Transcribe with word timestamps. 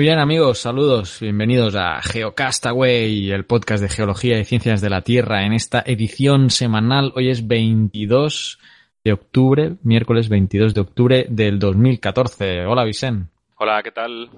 Muy 0.00 0.06
bien 0.06 0.18
amigos, 0.18 0.60
saludos, 0.60 1.18
bienvenidos 1.20 1.76
a 1.76 2.00
Geocastaway, 2.00 3.32
el 3.32 3.44
podcast 3.44 3.82
de 3.82 3.90
geología 3.90 4.38
y 4.38 4.46
ciencias 4.46 4.80
de 4.80 4.88
la 4.88 5.02
Tierra 5.02 5.44
en 5.44 5.52
esta 5.52 5.82
edición 5.84 6.48
semanal. 6.48 7.12
Hoy 7.16 7.28
es 7.28 7.46
22 7.46 8.58
de 9.04 9.12
octubre, 9.12 9.76
miércoles 9.82 10.30
22 10.30 10.72
de 10.72 10.80
octubre 10.80 11.26
del 11.28 11.58
2014. 11.58 12.64
Hola 12.64 12.84
Vicen. 12.84 13.28
Hola, 13.56 13.82
¿qué 13.82 13.90
tal? 13.92 14.30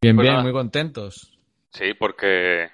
Bien, 0.00 0.14
Pues 0.14 0.22
bien, 0.24 0.34
nada. 0.34 0.44
muy 0.44 0.52
contentos. 0.52 1.36
Sí, 1.70 1.94
porque 1.98 2.68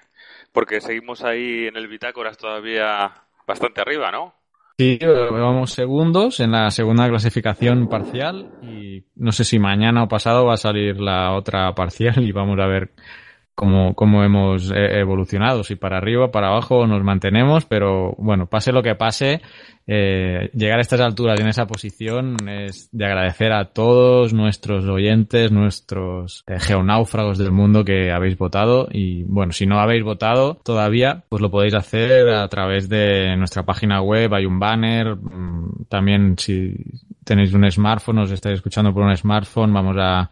porque 0.51 0.81
seguimos 0.81 1.23
ahí 1.23 1.65
en 1.65 1.77
el 1.77 1.87
Bitácoras 1.87 2.37
todavía 2.37 3.11
bastante 3.47 3.81
arriba, 3.81 4.11
¿no? 4.11 4.35
Sí, 4.79 4.99
vamos 5.01 5.71
segundos 5.71 6.39
en 6.39 6.51
la 6.51 6.69
segunda 6.69 7.09
clasificación 7.09 7.89
parcial 7.89 8.51
y 8.61 9.05
no 9.15 9.31
sé 9.31 9.43
si 9.43 9.57
mañana 9.57 10.03
o 10.03 10.07
pasado 10.07 10.45
va 10.45 10.53
a 10.53 10.57
salir 10.57 11.01
la 11.01 11.33
otra 11.33 11.73
parcial 11.73 12.23
y 12.23 12.31
vamos 12.31 12.59
a 12.59 12.67
ver 12.67 12.91
cómo, 13.57 13.95
cómo 13.95 14.23
hemos 14.23 14.69
eh, 14.69 14.99
evolucionado, 14.99 15.63
si 15.63 15.75
para 15.75 15.97
arriba, 15.97 16.29
para 16.29 16.49
abajo 16.49 16.85
nos 16.85 17.03
mantenemos, 17.03 17.65
pero 17.65 18.13
bueno, 18.19 18.45
pase 18.45 18.71
lo 18.71 18.83
que 18.83 18.93
pase, 18.93 19.41
eh, 19.87 20.51
llegar 20.53 20.77
a 20.77 20.81
estas 20.81 21.01
alturas 21.01 21.39
y 21.39 21.41
en 21.41 21.49
esa 21.49 21.65
posición 21.65 22.37
es 22.47 22.87
de 22.91 23.05
agradecer 23.07 23.53
a 23.53 23.65
todos 23.65 24.31
nuestros 24.31 24.85
oyentes, 24.85 25.51
nuestros 25.51 26.43
eh, 26.45 26.59
geonáufragos 26.59 27.39
del 27.39 27.51
mundo 27.51 27.83
que 27.83 28.11
habéis 28.11 28.37
votado. 28.37 28.89
Y 28.91 29.23
bueno, 29.23 29.53
si 29.53 29.65
no 29.65 29.79
habéis 29.79 30.03
votado 30.03 30.59
todavía, 30.63 31.23
pues 31.27 31.41
lo 31.41 31.49
podéis 31.49 31.73
hacer 31.73 32.29
a 32.29 32.47
través 32.49 32.87
de 32.89 33.35
nuestra 33.37 33.63
página 33.63 34.03
web, 34.03 34.35
hay 34.35 34.45
un 34.45 34.59
banner, 34.59 35.15
mm, 35.15 35.85
también 35.89 36.37
si 36.37 36.75
tenéis 37.23 37.53
un 37.53 37.69
smartphone, 37.71 38.19
os 38.19 38.31
estáis 38.31 38.57
escuchando 38.57 38.93
por 38.93 39.01
un 39.01 39.17
smartphone, 39.17 39.73
vamos 39.73 39.97
a 39.97 40.29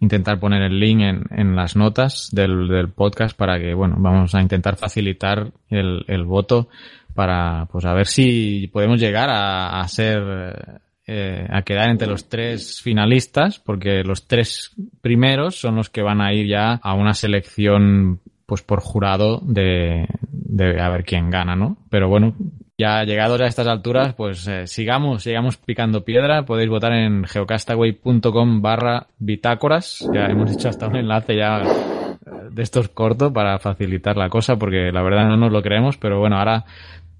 intentar 0.00 0.38
poner 0.38 0.62
el 0.62 0.78
link 0.78 1.00
en, 1.00 1.24
en 1.30 1.56
las 1.56 1.76
notas 1.76 2.28
del, 2.32 2.68
del 2.68 2.88
podcast 2.90 3.36
para 3.36 3.58
que, 3.58 3.74
bueno, 3.74 3.96
vamos 3.98 4.34
a 4.34 4.40
intentar 4.40 4.76
facilitar 4.76 5.50
el, 5.68 6.04
el 6.06 6.24
voto 6.24 6.68
para, 7.14 7.66
pues 7.72 7.84
a 7.84 7.94
ver 7.94 8.06
si 8.06 8.68
podemos 8.68 9.00
llegar 9.00 9.28
a, 9.28 9.80
a 9.80 9.88
ser, 9.88 10.80
eh, 11.06 11.46
a 11.50 11.62
quedar 11.62 11.90
entre 11.90 12.06
los 12.06 12.28
tres 12.28 12.80
finalistas, 12.80 13.58
porque 13.58 14.04
los 14.04 14.28
tres 14.28 14.70
primeros 15.00 15.56
son 15.56 15.74
los 15.74 15.90
que 15.90 16.02
van 16.02 16.20
a 16.20 16.32
ir 16.32 16.46
ya 16.46 16.74
a 16.74 16.94
una 16.94 17.14
selección, 17.14 18.20
pues 18.46 18.62
por 18.62 18.80
jurado 18.80 19.40
de, 19.42 20.06
de 20.30 20.80
a 20.80 20.88
ver 20.90 21.04
quién 21.04 21.28
gana, 21.28 21.56
¿no? 21.56 21.76
Pero 21.90 22.08
bueno, 22.08 22.36
ya 22.78 23.02
llegados 23.02 23.40
a 23.40 23.46
estas 23.46 23.66
alturas, 23.66 24.14
pues 24.14 24.46
eh, 24.46 24.68
sigamos, 24.68 25.24
sigamos 25.24 25.56
picando 25.56 26.04
piedra. 26.04 26.44
Podéis 26.44 26.70
votar 26.70 26.92
en 26.92 27.24
geocastaway.com 27.24 28.62
barra 28.62 29.08
bitácoras. 29.18 30.08
Ya 30.14 30.26
hemos 30.26 30.52
hecho 30.52 30.68
hasta 30.68 30.86
un 30.86 30.94
enlace 30.94 31.36
ya 31.36 31.60
eh, 31.60 32.30
de 32.52 32.62
estos 32.62 32.88
cortos 32.88 33.32
para 33.32 33.58
facilitar 33.58 34.16
la 34.16 34.28
cosa, 34.28 34.56
porque 34.56 34.92
la 34.92 35.02
verdad 35.02 35.28
no 35.28 35.36
nos 35.36 35.50
lo 35.50 35.60
creemos, 35.60 35.96
pero 35.96 36.20
bueno, 36.20 36.38
ahora 36.38 36.64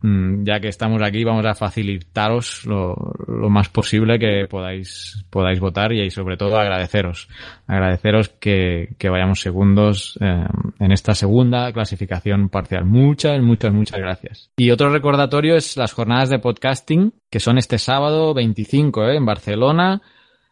ya 0.02 0.60
que 0.60 0.68
estamos 0.68 1.02
aquí 1.02 1.24
vamos 1.24 1.44
a 1.44 1.54
facilitaros 1.54 2.64
lo, 2.66 2.94
lo 3.26 3.50
más 3.50 3.68
posible 3.68 4.18
que 4.18 4.46
podáis, 4.48 5.24
podáis 5.30 5.58
votar 5.58 5.92
y, 5.92 6.10
sobre 6.10 6.36
todo 6.36 6.56
agradeceros. 6.58 7.28
Agradeceros 7.66 8.28
que, 8.28 8.90
que 8.98 9.08
vayamos 9.08 9.40
segundos 9.40 10.18
eh, 10.20 10.44
en 10.78 10.92
esta 10.92 11.14
segunda 11.14 11.72
clasificación 11.72 12.48
parcial. 12.48 12.84
Muchas, 12.84 13.40
muchas, 13.40 13.72
muchas 13.72 13.98
gracias. 13.98 14.50
Y 14.56 14.70
otro 14.70 14.90
recordatorio 14.90 15.56
es 15.56 15.76
las 15.76 15.92
jornadas 15.92 16.30
de 16.30 16.38
podcasting, 16.38 17.12
que 17.30 17.40
son 17.40 17.58
este 17.58 17.78
sábado 17.78 18.34
25 18.34 19.08
¿eh? 19.08 19.16
en 19.16 19.26
Barcelona. 19.26 20.00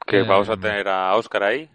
Que 0.06 0.21
Eh, 0.21 0.25
vamos 0.27 0.49
a 0.49 0.56
tener 0.56 0.89
a 0.89 1.15
Óscar 1.17 1.45
ahí. 1.45 1.69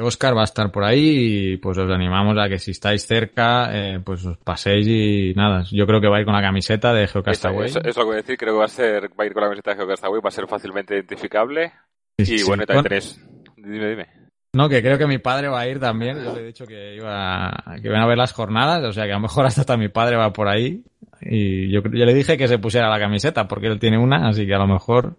Oscar 0.00 0.36
va 0.36 0.42
a 0.42 0.44
estar 0.44 0.70
por 0.70 0.84
ahí 0.84 1.52
y 1.52 1.56
pues 1.58 1.76
os 1.78 1.90
animamos 1.90 2.36
a 2.38 2.48
que 2.48 2.58
si 2.58 2.70
estáis 2.72 3.06
cerca, 3.06 3.68
eh, 3.72 4.00
pues 4.04 4.24
os 4.24 4.36
paséis 4.38 4.86
y 4.86 5.32
nada. 5.36 5.64
Yo 5.70 5.86
creo 5.86 6.00
que 6.00 6.08
va 6.08 6.16
a 6.16 6.20
ir 6.20 6.24
con 6.26 6.34
la 6.34 6.42
camiseta 6.42 6.92
de 6.94 7.06
Geocastaway. 7.06 7.66
eso- 7.68 7.80
eso 7.80 7.88
es 7.90 7.96
lo 7.96 8.02
que 8.02 8.06
voy 8.06 8.14
a 8.14 8.16
decir, 8.22 8.36
creo 8.36 8.54
que 8.54 8.58
va 8.58 8.64
a 8.64 8.68
ser, 8.68 9.04
va 9.18 9.24
a 9.24 9.26
ir 9.26 9.32
con 9.32 9.42
la 9.42 9.48
camiseta 9.48 9.70
de 9.72 9.76
Geocastaway, 9.76 10.20
va 10.20 10.28
a 10.28 10.32
ser 10.32 10.46
fácilmente 10.46 10.94
identificable. 10.94 11.72
Sí, 12.18 12.34
Y 12.34 12.38
sí. 12.38 12.44
bueno, 12.46 12.64
también 12.66 12.82
Bueno, 12.84 12.88
tenéis. 12.88 13.28
Dime, 13.56 13.88
dime. 13.90 14.06
No, 14.54 14.68
que 14.70 14.80
creo 14.80 14.96
que 14.96 15.06
mi 15.06 15.18
padre 15.18 15.48
va 15.48 15.60
a 15.60 15.68
ir 15.68 15.78
también. 15.78 16.16
Yo 16.24 16.34
le 16.34 16.40
he 16.40 16.46
dicho 16.46 16.66
que 16.66 16.94
iba 16.96 17.48
a, 17.48 17.76
que 17.80 17.88
iban 17.88 18.00
a 18.00 18.06
ver 18.06 18.16
las 18.16 18.32
jornadas, 18.32 18.82
o 18.84 18.92
sea 18.92 19.04
que 19.04 19.10
a 19.12 19.16
lo 19.16 19.20
mejor 19.20 19.44
hasta, 19.44 19.60
hasta 19.60 19.76
mi 19.76 19.88
padre 19.88 20.16
va 20.16 20.32
por 20.32 20.48
ahí. 20.48 20.82
Y 21.20 21.70
yo, 21.70 21.80
yo 21.82 22.04
le 22.06 22.14
dije 22.14 22.38
que 22.38 22.48
se 22.48 22.58
pusiera 22.58 22.88
la 22.88 22.98
camiseta 22.98 23.46
porque 23.48 23.66
él 23.66 23.78
tiene 23.78 23.98
una, 23.98 24.28
así 24.28 24.46
que 24.46 24.54
a 24.54 24.58
lo 24.58 24.66
mejor 24.66 25.16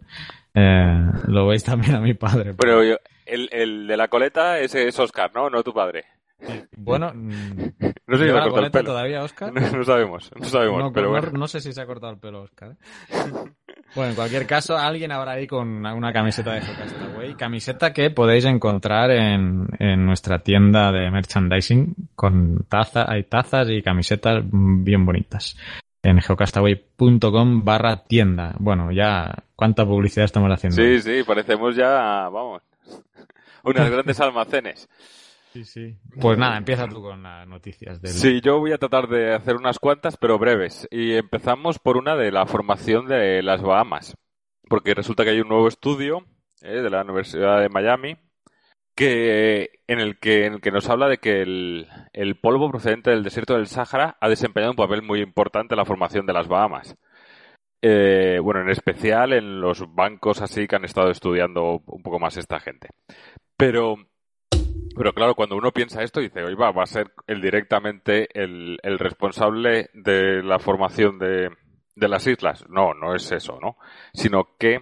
eh, 0.55 1.03
lo 1.27 1.47
veis 1.47 1.63
también 1.63 1.95
a 1.95 1.99
mi 2.01 2.13
padre. 2.16 2.53
Pero 2.57 2.83
yo- 2.83 2.97
el, 3.27 3.49
el 3.51 3.88
de 3.88 3.97
la 3.97 4.07
coleta 4.07 4.59
ese 4.59 4.88
es 4.88 4.99
Óscar, 4.99 5.31
¿no? 5.33 5.49
No 5.49 5.63
tu 5.63 5.73
padre. 5.73 6.05
bueno, 6.77 7.11
No 8.07 8.15
sé 8.17 8.17
si 8.17 8.17
se 8.19 8.25
¿lleva 8.25 8.39
ha 8.39 8.43
cortado 8.43 8.65
el 8.65 8.71
pelo. 8.71 8.85
todavía, 8.91 9.23
Oscar? 9.23 9.51
No, 9.53 9.77
no 9.77 9.83
sabemos, 9.83 10.31
no 10.39 10.45
sabemos, 10.45 10.79
No, 10.79 10.91
pero 10.93 11.07
no- 11.07 11.11
bueno. 11.11 11.31
no 11.37 11.47
sé 11.47 11.59
si 11.61 11.73
se 11.73 11.81
ha 11.81 11.85
cortado 11.85 12.13
el 12.13 12.19
pelo, 12.19 12.41
Oscar. 12.43 12.71
¿eh? 12.71 12.75
Bueno, 13.95 14.09
en 14.11 14.16
cualquier 14.17 14.45
caso, 14.45 14.77
alguien 14.77 15.13
habrá 15.13 15.31
ahí 15.31 15.47
con 15.47 15.66
una, 15.67 15.93
una 15.95 16.11
camiseta 16.11 16.51
de 16.53 16.61
Geocastaway. 16.61 17.33
Camiseta 17.35 17.93
que 17.93 18.11
podéis 18.11 18.43
encontrar 18.43 19.09
en, 19.11 19.66
en 19.79 20.05
nuestra 20.05 20.39
tienda 20.39 20.91
de 20.91 21.09
merchandising 21.09 21.96
con 22.13 22.66
taza, 22.69 23.05
hay 23.09 23.23
tazas 23.23 23.69
y 23.69 23.81
camisetas 23.81 24.43
bien 24.52 25.05
bonitas. 25.05 25.57
En 26.03 26.19
geocastaway.com 26.19 27.63
barra 27.63 28.03
tienda. 28.03 28.53
Bueno, 28.59 28.91
ya, 28.91 29.34
¿cuánta 29.55 29.85
publicidad 29.85 30.25
estamos 30.25 30.52
haciendo? 30.52 30.75
Sí, 30.75 30.99
sí, 31.02 31.23
parecemos 31.25 31.73
ya, 31.75 32.28
vamos, 32.29 32.61
unas 33.63 33.89
grandes 33.89 34.19
almacenes. 34.19 34.89
sí, 35.53 35.66
sí. 35.66 35.97
Pues 36.19 36.37
nada, 36.37 36.57
empieza 36.57 36.87
tú 36.87 37.01
con 37.01 37.23
las 37.23 37.47
noticias 37.47 38.01
del... 38.01 38.11
Sí, 38.11 38.41
yo 38.41 38.59
voy 38.59 38.72
a 38.72 38.78
tratar 38.78 39.07
de 39.07 39.34
hacer 39.34 39.55
unas 39.55 39.79
cuantas, 39.79 40.17
pero 40.17 40.37
breves. 40.37 40.87
Y 40.91 41.13
empezamos 41.13 41.79
por 41.79 41.97
una 41.97 42.16
de 42.16 42.31
la 42.31 42.45
formación 42.45 43.07
de 43.07 43.41
las 43.43 43.61
Bahamas. 43.61 44.16
Porque 44.69 44.93
resulta 44.93 45.23
que 45.23 45.31
hay 45.31 45.39
un 45.39 45.49
nuevo 45.49 45.67
estudio 45.67 46.25
eh, 46.61 46.81
de 46.81 46.89
la 46.89 47.01
Universidad 47.01 47.61
de 47.61 47.69
Miami 47.69 48.17
que, 48.95 49.81
en, 49.87 49.99
el 49.99 50.17
que, 50.19 50.45
en 50.45 50.53
el 50.53 50.61
que 50.61 50.72
nos 50.72 50.90
habla 50.90 51.07
de 51.07 51.19
que 51.19 51.41
el, 51.41 51.87
el 52.13 52.35
polvo 52.40 52.69
procedente 52.69 53.11
del 53.11 53.23
desierto 53.23 53.53
del 53.53 53.67
Sáhara 53.67 54.17
ha 54.19 54.28
desempeñado 54.28 54.72
un 54.72 54.78
papel 54.78 55.03
muy 55.03 55.22
importante 55.22 55.75
en 55.75 55.78
la 55.78 55.85
formación 55.85 56.25
de 56.25 56.33
las 56.33 56.47
Bahamas. 56.47 56.97
Eh, 57.82 58.40
bueno, 58.41 58.62
en 58.62 58.70
especial 58.70 59.34
en 59.34 59.62
los 59.62 59.94
bancos 59.94 60.41
así 60.41 60.68
que 60.68 60.76
han 60.76 60.85
estado 60.85 61.12
estudiando 61.12 61.82
un 61.85 62.02
poco 62.02 62.20
más 62.20 62.38
esta 62.38 62.59
gente. 62.59 62.90
Pero 63.56 63.97
pero 64.96 65.14
claro, 65.14 65.35
cuando 65.35 65.56
uno 65.56 65.72
piensa 65.72 66.02
esto, 66.02 66.20
dice, 66.20 66.44
oye, 66.44 66.56
va, 66.56 66.70
a 66.70 66.85
ser 66.88 67.12
el 67.28 67.40
directamente 67.40 68.28
el, 68.34 68.79
el 68.82 68.97
responsable 68.97 69.91
de 69.94 70.41
la 70.41 70.58
formación 70.58 71.20
de, 71.20 71.52
de 71.96 72.08
las 72.08 72.26
islas. 72.26 72.66
No, 72.70 72.94
no 72.94 73.14
es 73.14 73.32
eso, 73.32 73.59
¿no? 73.62 73.78
Sino 74.14 74.56
que 74.58 74.82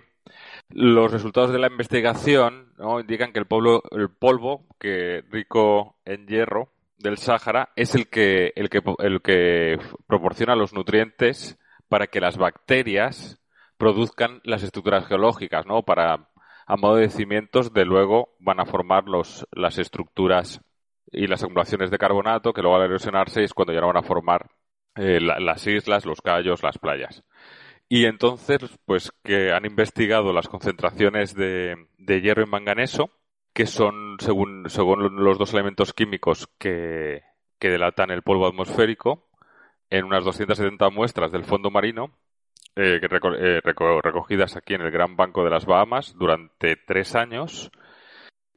los 0.69 1.11
resultados 1.11 1.51
de 1.51 1.59
la 1.59 1.67
investigación 1.67 2.73
¿no? 2.77 2.99
indican 2.99 3.33
que 3.33 3.39
el 3.39 3.45
polvo, 3.45 3.83
el 3.91 4.09
polvo, 4.09 4.65
que 4.79 5.23
rico 5.29 5.97
en 6.05 6.27
hierro, 6.27 6.71
del 6.97 7.17
Sáhara 7.17 7.69
es 7.75 7.93
el 7.95 8.07
que, 8.07 8.53
el 8.55 8.69
que, 8.69 8.81
el 8.99 9.21
que 9.21 9.77
proporciona 10.07 10.55
los 10.55 10.73
nutrientes 10.73 11.59
para 11.87 12.07
que 12.07 12.19
las 12.19 12.37
bacterias 12.37 13.39
produzcan 13.77 14.41
las 14.43 14.63
estructuras 14.63 15.05
geológicas, 15.07 15.65
¿no? 15.65 15.83
Para, 15.83 16.29
a 16.65 16.77
modo 16.77 16.95
de 16.95 17.09
cimientos, 17.09 17.73
de 17.73 17.85
luego 17.85 18.35
van 18.39 18.59
a 18.59 18.65
formar 18.65 19.05
los, 19.05 19.47
las 19.51 19.77
estructuras 19.77 20.61
y 21.11 21.27
las 21.27 21.43
acumulaciones 21.43 21.91
de 21.91 21.97
carbonato 21.97 22.53
que 22.53 22.61
luego 22.61 22.77
al 22.77 22.83
erosionarse 22.83 23.43
es 23.43 23.53
cuando 23.53 23.73
ya 23.73 23.81
no 23.81 23.87
van 23.87 23.97
a 23.97 24.03
formar 24.03 24.49
eh, 24.95 25.19
las 25.21 25.67
islas, 25.67 26.05
los 26.05 26.21
callos, 26.21 26.63
las 26.63 26.77
playas. 26.77 27.23
Y 27.87 28.05
entonces, 28.05 28.59
pues 28.85 29.11
que 29.23 29.51
han 29.51 29.65
investigado 29.65 30.33
las 30.33 30.47
concentraciones 30.47 31.35
de, 31.35 31.75
hierro 31.99 32.43
y 32.43 32.47
manganeso, 32.47 33.11
que 33.53 33.67
son, 33.67 34.17
según, 34.19 34.69
según 34.69 35.23
los 35.23 35.37
dos 35.37 35.53
elementos 35.53 35.93
químicos 35.93 36.49
que 36.57 37.21
delatan 37.59 38.11
el 38.11 38.23
polvo 38.23 38.47
atmosférico, 38.47 39.27
en 39.89 40.05
unas 40.05 40.23
270 40.23 40.89
muestras 40.89 41.31
del 41.31 41.43
fondo 41.43 41.69
marino, 41.71 42.11
eh, 42.75 42.99
eh, 43.01 43.61
recogidas 43.63 44.57
aquí 44.57 44.73
en 44.73 44.81
el 44.81 44.91
Gran 44.91 45.15
Banco 45.15 45.43
de 45.43 45.49
las 45.49 45.65
Bahamas 45.65 46.13
durante 46.17 46.75
tres 46.75 47.15
años, 47.15 47.71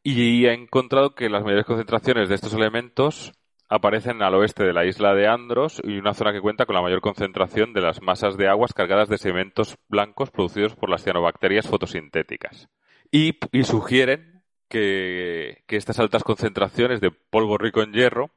y 0.02 0.46
ha 0.46 0.52
encontrado 0.52 1.14
que 1.14 1.28
las 1.28 1.44
mayores 1.44 1.66
concentraciones 1.66 2.28
de 2.28 2.34
estos 2.34 2.54
elementos 2.54 3.32
aparecen 3.68 4.22
al 4.22 4.34
oeste 4.34 4.64
de 4.64 4.72
la 4.72 4.86
isla 4.86 5.14
de 5.14 5.28
Andros 5.28 5.80
y 5.84 5.98
una 5.98 6.14
zona 6.14 6.32
que 6.32 6.40
cuenta 6.40 6.66
con 6.66 6.74
la 6.74 6.82
mayor 6.82 7.00
concentración 7.00 7.72
de 7.74 7.82
las 7.82 8.00
masas 8.00 8.36
de 8.36 8.48
aguas 8.48 8.72
cargadas 8.72 9.08
de 9.08 9.18
sedimentos 9.18 9.76
blancos 9.88 10.30
producidos 10.30 10.74
por 10.74 10.88
las 10.88 11.04
cianobacterias 11.04 11.68
fotosintéticas. 11.68 12.68
Y, 13.10 13.38
sugieren 13.62 14.42
que, 14.68 15.62
estas 15.68 15.98
altas 15.98 16.24
concentraciones 16.24 17.00
de 17.00 17.10
polvo 17.10 17.58
rico 17.58 17.82
en 17.82 17.92
hierro 17.92 18.30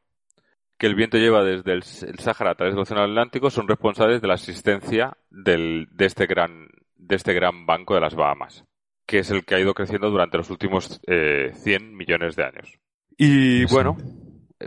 que 0.81 0.87
el 0.87 0.95
viento 0.95 1.19
lleva 1.19 1.43
desde 1.43 1.73
el, 1.73 1.83
Sáhara 1.83 2.53
a 2.53 2.55
través 2.55 2.73
del 2.73 2.81
Océano 2.81 3.03
Atlántico 3.03 3.51
son 3.51 3.67
responsables 3.67 4.19
de 4.19 4.27
la 4.27 4.33
existencia 4.33 5.15
de, 5.29 5.85
este 5.99 6.25
gran, 6.25 6.69
de 6.95 7.15
este 7.17 7.33
gran 7.33 7.67
banco 7.67 7.93
de 7.93 8.01
las 8.01 8.15
Bahamas, 8.15 8.63
que 9.05 9.19
es 9.19 9.29
el 9.29 9.45
que 9.45 9.53
ha 9.53 9.59
ido 9.59 9.75
creciendo 9.75 10.09
durante 10.09 10.39
los 10.39 10.49
últimos 10.49 10.99
eh, 11.05 11.51
100 11.53 11.95
millones 11.95 12.35
de 12.35 12.45
años. 12.45 12.79
Y 13.15 13.65
bueno, 13.65 13.95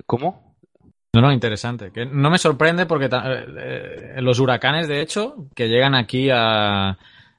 ¿cómo? 0.06 0.56
No, 1.14 1.20
no, 1.20 1.32
interesante. 1.32 1.90
Que 1.90 2.06
no 2.06 2.30
me 2.30 2.38
sorprende 2.38 2.86
porque 2.86 3.08
eh, 3.10 4.14
los 4.18 4.38
huracanes, 4.38 4.86
de 4.86 5.00
hecho, 5.00 5.48
que 5.56 5.68
llegan 5.68 5.96
aquí 5.96 6.28
a, 6.32 6.96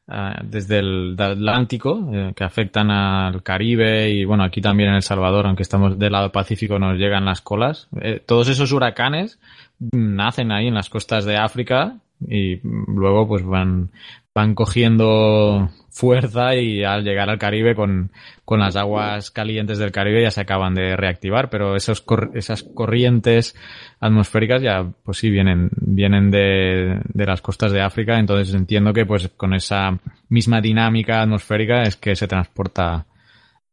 desde 0.07 0.79
el 0.79 1.15
Atlántico, 1.19 2.09
eh, 2.13 2.33
que 2.35 2.43
afectan 2.43 2.91
al 2.91 3.41
Caribe 3.41 4.09
y 4.11 4.23
bueno, 4.23 4.43
aquí 4.43 4.61
también 4.61 4.89
en 4.89 4.95
El 4.95 5.01
Salvador, 5.01 5.47
aunque 5.47 5.63
estamos 5.63 5.97
del 5.97 6.11
lado 6.11 6.31
Pacífico, 6.31 6.77
nos 6.77 6.97
llegan 6.97 7.25
las 7.25 7.41
colas. 7.41 7.87
Eh, 7.99 8.21
todos 8.23 8.47
esos 8.49 8.71
huracanes 8.71 9.39
nacen 9.79 10.51
ahí 10.51 10.67
en 10.67 10.75
las 10.75 10.89
costas 10.89 11.25
de 11.25 11.37
África 11.37 11.97
y 12.27 12.59
luego 12.63 13.27
pues 13.27 13.43
van, 13.43 13.89
van 14.35 14.53
cogiendo 14.53 15.69
fuerza 15.89 16.55
y 16.55 16.83
al 16.83 17.05
llegar 17.05 17.29
al 17.29 17.39
Caribe 17.39 17.73
con, 17.73 18.11
con 18.43 18.59
las 18.59 18.75
aguas 18.75 19.31
calientes 19.31 19.77
del 19.77 19.93
Caribe 19.93 20.21
ya 20.21 20.29
se 20.29 20.41
acaban 20.41 20.75
de 20.75 20.97
reactivar, 20.97 21.49
pero 21.49 21.77
esos 21.77 22.03
esas 22.33 22.63
corrientes 22.63 23.55
atmosféricas 24.01 24.61
ya 24.61 24.91
pues 25.03 25.19
sí 25.19 25.29
vienen, 25.29 25.69
vienen 25.77 26.31
de, 26.31 26.99
de 27.05 27.25
las 27.25 27.41
costas 27.41 27.71
de 27.71 27.81
África, 27.81 28.19
entonces 28.19 28.53
entiendo 28.53 28.91
que 28.91 29.05
pues 29.05 29.29
con 29.29 29.53
esa 29.53 29.97
misma 30.27 30.59
dinámica 30.59 31.21
atmosférica 31.21 31.83
es 31.83 31.95
que 31.95 32.13
se 32.17 32.27
transporta 32.27 33.05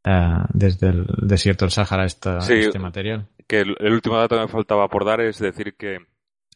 eh, 0.05 0.37
desde 0.55 0.91
el 0.91 1.07
desierto 1.23 1.65
del 1.65 1.73
Sáhara 1.73 2.05
esta, 2.05 2.39
este 2.39 2.79
material. 2.79 3.27
Que 3.49 3.63
el, 3.63 3.75
el 3.81 3.93
último 3.95 4.17
dato 4.17 4.37
que 4.37 4.43
me 4.43 4.49
faltaba 4.49 4.87
por 4.87 5.05
dar 5.05 5.21
es 5.21 5.41
decir 5.41 5.75
que 5.75 5.99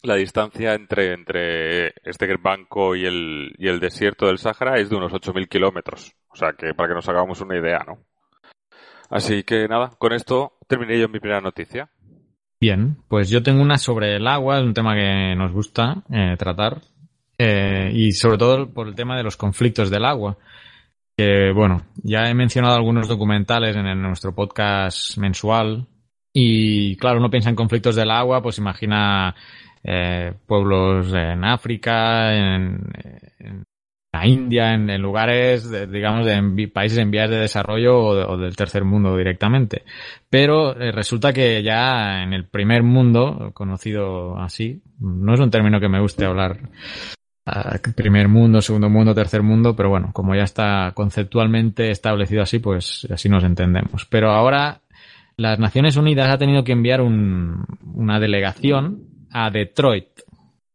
la 0.03 0.15
distancia 0.17 0.75
entre, 0.75 1.13
entre 1.13 1.89
este 2.05 2.37
banco 2.37 2.95
y 2.95 3.05
el, 3.05 3.55
y 3.59 3.69
el 3.69 3.81
desierto 3.81 4.27
del 4.27 4.39
Sáhara 4.39 4.79
es 4.79 4.91
de 4.91 4.97
unos 4.97 5.13
8.000 5.13 5.49
kilómetros. 5.49 6.15
O 6.29 6.37
sea, 6.37 6.53
que 6.53 6.75
para 6.75 6.89
que 6.89 6.95
nos 6.95 7.09
hagamos 7.09 7.41
una 7.41 7.59
idea, 7.59 7.85
¿no? 7.87 7.99
Así 9.11 9.45
que 9.45 9.69
nada, 9.69 9.91
con 9.99 10.13
esto 10.13 10.59
terminé 10.67 10.99
yo 10.99 11.09
mi 11.09 11.21
primera 11.21 11.41
noticia. 11.41 11.91
Bien, 12.61 12.97
pues 13.09 13.29
yo 13.29 13.43
tengo 13.43 13.63
una 13.63 13.79
sobre 13.79 14.17
el 14.17 14.27
agua, 14.27 14.59
es 14.59 14.65
un 14.65 14.75
tema 14.75 14.95
que 14.95 15.35
nos 15.37 15.53
gusta 15.53 16.03
eh, 16.11 16.37
tratar. 16.39 16.81
Eh, 17.39 17.91
y 17.93 18.13
sobre 18.13 18.39
todo 18.39 18.73
por 18.73 18.89
el 18.89 18.95
tema 18.95 19.17
de 19.17 19.23
los 19.23 19.37
conflictos 19.37 19.91
del 19.91 20.05
agua. 20.05 20.39
Que 21.17 21.53
bueno, 21.55 21.83
ya 22.03 22.29
he 22.29 22.35
mencionado 22.35 22.77
algunos 22.77 23.09
documentales 23.09 23.77
en, 23.77 24.03
nuestro 24.03 24.35
podcast 24.35 25.17
mensual. 25.19 25.87
Y 26.39 26.97
claro, 26.97 27.19
uno 27.19 27.31
piensa 27.31 27.49
en 27.49 27.57
conflictos 27.57 27.97
del 27.97 28.11
agua, 28.11 28.43
pues 28.43 28.59
imagina 28.59 29.35
eh, 29.83 30.35
pueblos 30.45 31.11
en 31.15 31.43
África, 31.43 32.37
en, 32.37 32.93
la 34.13 34.27
India, 34.27 34.75
en, 34.75 35.01
lugares, 35.01 35.71
digamos, 35.91 36.27
de 36.27 36.69
países 36.69 36.99
en 36.99 37.11
vías 37.11 37.31
de 37.31 37.39
desarrollo 37.39 37.99
o, 37.99 38.37
del 38.37 38.55
tercer 38.55 38.85
mundo 38.85 39.17
directamente. 39.17 39.85
Pero 40.29 40.79
eh, 40.79 40.93
resulta 40.93 41.33
que 41.33 41.63
ya 41.63 42.23
en 42.23 42.35
el 42.35 42.45
primer 42.45 42.83
mundo, 42.83 43.53
conocido 43.55 44.37
así, 44.39 44.83
no 45.01 45.33
es 45.33 45.41
un 45.41 45.51
término 45.51 45.81
que 45.81 45.89
me 45.89 46.03
guste 46.03 46.27
hablar 46.27 46.69
ah, 47.47 47.79
primer 47.97 48.29
mundo, 48.29 48.61
segundo 48.61 48.91
mundo, 48.91 49.15
tercer 49.15 49.43
mundo, 49.43 49.75
pero 49.75 49.89
bueno, 49.89 50.11
como 50.13 50.35
ya 50.35 50.43
está 50.43 50.93
conceptualmente 50.95 51.91
establecido 51.91 52.43
así, 52.43 52.59
pues 52.59 53.09
así 53.11 53.31
nos 53.31 53.43
entendemos. 53.43 54.05
Pero 54.05 54.33
ahora 54.33 54.83
las 55.37 55.59
Naciones 55.59 55.97
Unidas 55.97 56.29
ha 56.29 56.39
tenido 56.39 56.65
que 56.65 56.73
enviar 56.73 57.03
una 57.03 58.21
delegación 58.21 59.27
a 59.31 59.51
Detroit. 59.51 60.09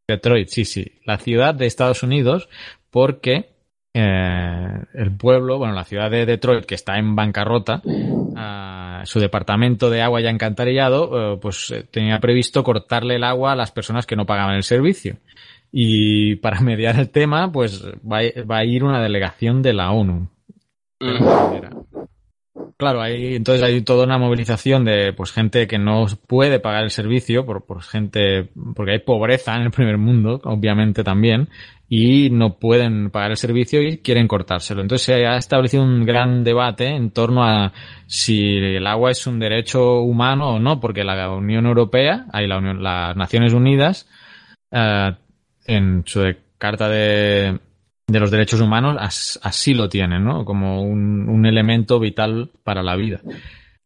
Detroit, 0.08 0.50
sí, 0.50 0.66
sí, 0.66 1.00
la 1.06 1.18
ciudad 1.18 1.56
de 1.56 1.66
Estados 1.66 2.04
Unidos, 2.04 2.50
porque 2.90 3.50
eh, 3.94 4.84
el 4.94 5.16
pueblo, 5.16 5.58
bueno, 5.58 5.74
la 5.74 5.84
ciudad 5.84 6.12
de 6.12 6.25
Detroit, 6.25 6.66
que 6.66 6.75
está 6.75 6.98
en 6.98 7.16
bancarrota, 7.16 7.81
ah, 8.36 9.02
su 9.06 9.19
departamento 9.19 9.90
de 9.90 10.02
agua 10.02 10.22
ya 10.22 10.30
encantarillado, 10.30 11.34
eh, 11.34 11.40
pues 11.42 11.72
eh, 11.72 11.86
tenía 11.90 12.19
previsto 12.19 12.64
cortarle 12.64 13.16
el 13.16 13.24
agua 13.24 13.54
a 13.54 13.56
las 13.56 13.71
personas 13.71 14.06
que 14.06 14.16
no 14.16 14.26
pagaban 14.26 14.56
el 14.56 14.64
servicio. 14.64 15.18
Y 15.71 16.35
para 16.35 16.59
mediar 16.62 17.00
el 17.00 17.09
tema, 17.09 17.52
pues 17.52 17.83
va, 17.85 18.19
va 18.50 18.57
a 18.57 18.66
ir 18.66 18.83
una 18.83 19.02
delegación 19.02 19.62
de 19.62 19.74
la 19.74 19.92
ONU. 19.92 20.30
Claro, 22.78 23.02
hay, 23.02 23.36
entonces 23.36 23.64
hay 23.64 23.81
toda 23.81 24.06
una 24.06 24.18
movilización 24.18 24.84
de 24.84 25.14
pues 25.14 25.31
gente 25.31 25.68
que 25.68 25.78
no 25.78 26.06
puede 26.28 26.60
pagar 26.60 26.84
el 26.84 26.92
servicio 26.92 27.46
por, 27.46 27.66
por 27.66 27.81
gente, 27.81 28.50
porque 28.76 28.94
hay 28.94 29.00
pobreza 29.00 29.56
en 29.56 29.62
el 29.62 29.72
primer 29.72 29.98
mundo, 29.98 30.42
obviamente 30.44 31.04
también, 31.04 31.48
y 31.88 32.30
no 32.30 32.58
pueden 32.58 33.10
pagar 33.10 33.31
el 33.31 33.38
servicio 33.38 33.81
y 33.81 34.00
quieren 34.00 34.28
cortárselo. 34.28 34.81
Entonces 34.81 35.06
se 35.06 35.26
ha 35.26 35.38
establecido 35.38 35.84
un 35.84 36.06
gran 36.06 36.44
debate 36.44 36.88
en 36.88 37.12
torno 37.12 37.44
a 37.44 37.72
si 38.06 38.58
el 38.58 38.86
agua 38.86 39.12
es 39.12 39.26
un 39.28 39.40
derecho 39.40 40.02
humano 40.02 40.56
o 40.56 40.60
no, 40.60 40.80
porque 40.80 41.04
la 41.06 41.30
Unión 41.31 41.66
Europea, 41.66 42.26
hay 42.34 42.48
la 42.48 42.58
Unión, 42.58 42.84
las 42.84 43.16
Naciones 43.16 43.54
Unidas, 43.54 44.10
eh, 44.72 45.12
en 45.68 46.04
su 46.06 46.22
carta 46.58 46.90
de 46.90 47.60
de 48.11 48.19
los 48.19 48.31
derechos 48.31 48.61
humanos 48.61 48.97
así 49.41 49.73
lo 49.73 49.89
tienen, 49.89 50.23
¿no? 50.23 50.45
Como 50.45 50.83
un, 50.83 51.45
elemento 51.45 51.99
vital 51.99 52.51
para 52.63 52.83
la 52.83 52.95
vida. 52.95 53.21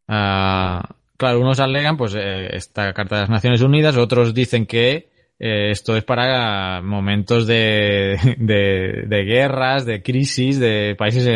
Ah, 0.06 0.96
claro, 1.16 1.40
unos 1.40 1.58
alegan, 1.60 1.96
pues, 1.96 2.14
eh, 2.14 2.54
esta 2.54 2.92
Carta 2.92 3.16
de 3.16 3.20
las 3.22 3.30
Naciones 3.30 3.62
Unidas, 3.62 3.96
otros 3.96 4.34
dicen 4.34 4.66
que 4.66 5.08
eh, 5.38 5.70
esto 5.70 5.96
es 5.96 6.04
para 6.04 6.82
momentos 6.82 7.46
de, 7.46 8.18
de, 8.38 9.24
guerras, 9.24 9.86
de 9.86 10.02
crisis, 10.02 10.58
de 10.58 10.94
países, 10.98 11.26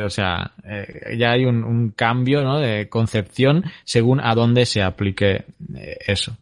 o 0.00 0.10
sea, 0.10 0.52
eh, 0.64 1.16
ya 1.16 1.32
hay 1.32 1.44
un, 1.44 1.62
un, 1.64 1.90
cambio, 1.90 2.42
¿no? 2.42 2.58
De 2.58 2.88
concepción 2.88 3.64
según 3.84 4.20
a 4.20 4.34
dónde 4.34 4.66
se 4.66 4.82
aplique 4.82 5.44
eso. 6.06 6.36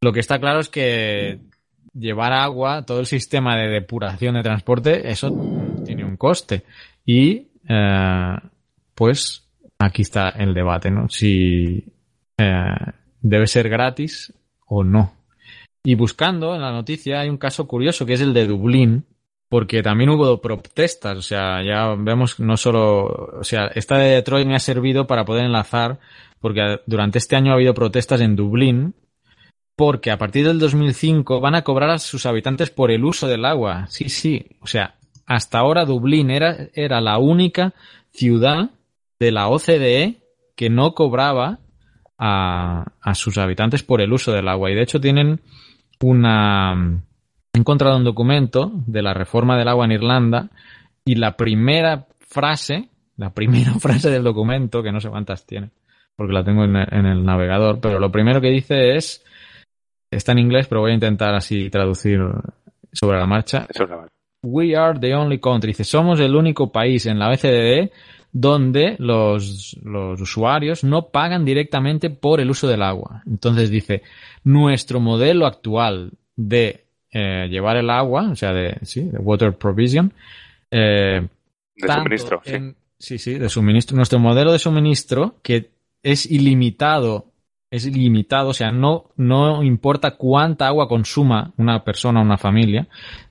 Lo 0.00 0.12
que 0.12 0.20
está 0.20 0.38
claro 0.38 0.60
es 0.60 0.68
que 0.68 1.38
llevar 1.94 2.32
agua, 2.32 2.84
todo 2.84 3.00
el 3.00 3.06
sistema 3.06 3.56
de 3.56 3.68
depuración 3.68 4.34
de 4.34 4.42
transporte, 4.42 5.10
eso 5.10 5.30
tiene 5.84 6.04
un 6.04 6.16
coste. 6.16 6.64
Y 7.04 7.48
eh, 7.68 8.36
pues 8.94 9.46
aquí 9.78 10.02
está 10.02 10.30
el 10.30 10.54
debate, 10.54 10.90
¿no? 10.90 11.08
Si 11.08 11.84
eh, 12.38 12.74
debe 13.20 13.46
ser 13.46 13.68
gratis 13.68 14.32
o 14.66 14.84
no. 14.84 15.12
Y 15.84 15.94
buscando 15.94 16.54
en 16.54 16.62
la 16.62 16.72
noticia 16.72 17.20
hay 17.20 17.28
un 17.28 17.36
caso 17.36 17.66
curioso 17.66 18.06
que 18.06 18.14
es 18.14 18.20
el 18.20 18.32
de 18.32 18.46
Dublín, 18.46 19.04
porque 19.48 19.82
también 19.82 20.10
hubo 20.10 20.40
protestas, 20.40 21.16
o 21.18 21.22
sea, 21.22 21.62
ya 21.62 21.94
vemos 21.96 22.40
no 22.40 22.56
solo, 22.56 23.04
o 23.38 23.44
sea, 23.44 23.66
esta 23.74 23.98
de 23.98 24.14
Detroit 24.14 24.46
me 24.46 24.56
ha 24.56 24.60
servido 24.60 25.06
para 25.06 25.24
poder 25.24 25.44
enlazar, 25.44 26.00
porque 26.40 26.80
durante 26.86 27.18
este 27.18 27.36
año 27.36 27.52
ha 27.52 27.54
habido 27.54 27.74
protestas 27.74 28.20
en 28.20 28.34
Dublín 28.34 28.94
porque 29.76 30.10
a 30.10 30.18
partir 30.18 30.46
del 30.46 30.58
2005 30.58 31.40
van 31.40 31.54
a 31.54 31.62
cobrar 31.62 31.90
a 31.90 31.98
sus 31.98 32.26
habitantes 32.26 32.70
por 32.70 32.90
el 32.90 33.04
uso 33.04 33.26
del 33.26 33.44
agua. 33.44 33.86
Sí, 33.88 34.08
sí. 34.08 34.46
O 34.60 34.66
sea, 34.66 34.94
hasta 35.26 35.58
ahora 35.58 35.84
Dublín 35.84 36.30
era, 36.30 36.68
era 36.74 37.00
la 37.00 37.18
única 37.18 37.74
ciudad 38.12 38.70
de 39.18 39.32
la 39.32 39.48
OCDE 39.48 40.20
que 40.54 40.70
no 40.70 40.94
cobraba 40.94 41.58
a, 42.18 42.84
a 43.00 43.14
sus 43.14 43.38
habitantes 43.38 43.82
por 43.82 44.00
el 44.00 44.12
uso 44.12 44.32
del 44.32 44.48
agua. 44.48 44.70
Y 44.70 44.74
de 44.74 44.82
hecho 44.82 45.00
tienen 45.00 45.40
una... 46.00 47.02
He 47.52 47.58
encontrado 47.58 47.96
un 47.96 48.04
documento 48.04 48.72
de 48.86 49.02
la 49.02 49.14
reforma 49.14 49.56
del 49.56 49.68
agua 49.68 49.84
en 49.84 49.92
Irlanda 49.92 50.50
y 51.04 51.16
la 51.16 51.36
primera 51.36 52.06
frase, 52.20 52.88
la 53.16 53.30
primera 53.30 53.74
frase 53.80 54.10
del 54.10 54.22
documento, 54.22 54.82
que 54.82 54.92
no 54.92 55.00
sé 55.00 55.08
cuántas 55.08 55.46
tiene, 55.46 55.70
porque 56.16 56.32
la 56.32 56.44
tengo 56.44 56.64
en, 56.64 56.76
en 56.76 57.06
el 57.06 57.24
navegador, 57.24 57.80
pero 57.80 57.98
lo 57.98 58.10
primero 58.10 58.40
que 58.40 58.50
dice 58.50 58.96
es, 58.96 59.24
está 60.16 60.32
en 60.32 60.38
inglés, 60.40 60.66
pero 60.68 60.80
voy 60.80 60.92
a 60.92 60.94
intentar 60.94 61.34
así 61.34 61.70
traducir 61.70 62.20
sobre 62.92 63.18
la 63.18 63.26
marcha. 63.26 63.66
Eso 63.68 63.84
es 63.84 63.90
la- 63.90 64.06
We 64.42 64.76
are 64.76 64.98
the 64.98 65.14
only 65.14 65.38
country. 65.38 65.68
Dice, 65.70 65.84
somos 65.84 66.20
el 66.20 66.34
único 66.36 66.70
país 66.70 67.06
en 67.06 67.18
la 67.18 67.30
BCDD 67.30 67.90
donde 68.30 68.96
los, 68.98 69.76
los 69.84 70.20
usuarios 70.20 70.84
no 70.84 71.06
pagan 71.06 71.44
directamente 71.44 72.10
por 72.10 72.40
el 72.40 72.50
uso 72.50 72.66
del 72.68 72.82
agua. 72.82 73.22
Entonces 73.26 73.70
dice, 73.70 74.02
nuestro 74.42 75.00
modelo 75.00 75.46
actual 75.46 76.10
de 76.36 76.84
eh, 77.12 77.46
llevar 77.48 77.76
el 77.76 77.88
agua, 77.90 78.28
o 78.30 78.36
sea, 78.36 78.52
de, 78.52 78.76
sí, 78.82 79.02
de 79.04 79.18
water 79.18 79.52
provision, 79.54 80.12
eh, 80.70 81.26
de 81.76 81.86
suministro, 82.02 82.42
sí, 82.98 83.18
sí, 83.18 83.34
de 83.38 83.48
suministro. 83.48 83.96
Nuestro 83.96 84.18
modelo 84.18 84.52
de 84.52 84.58
suministro, 84.58 85.36
que 85.42 85.70
es 86.02 86.26
ilimitado, 86.30 87.26
es 87.74 87.86
ilimitado, 87.86 88.50
o 88.50 88.54
sea, 88.54 88.70
no, 88.70 89.10
no 89.16 89.62
importa 89.62 90.12
cuánta 90.16 90.66
agua 90.68 90.88
consuma 90.88 91.52
una 91.56 91.82
persona 91.84 92.20
o 92.20 92.22
una 92.22 92.38
familia, 92.38 92.86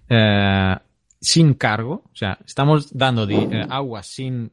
eh, 0.10 0.76
sin 1.20 1.54
cargo, 1.54 2.04
o 2.12 2.16
sea, 2.16 2.38
estamos 2.46 2.96
dando 2.98 3.26
eh, 3.30 3.66
agua 3.70 4.04
sin 4.04 4.52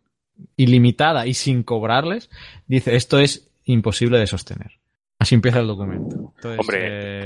ilimitada 0.57 1.27
y 1.27 1.35
sin 1.35 1.63
cobrarles, 1.65 2.31
dice, 2.67 2.95
esto 2.97 3.19
es 3.19 3.53
imposible 3.65 4.19
de 4.19 4.27
sostener. 4.27 4.73
Así 5.19 5.35
empieza 5.35 5.61
el 5.61 5.67
documento. 5.67 6.33
Entonces, 6.37 6.59
Hombre, 6.61 6.79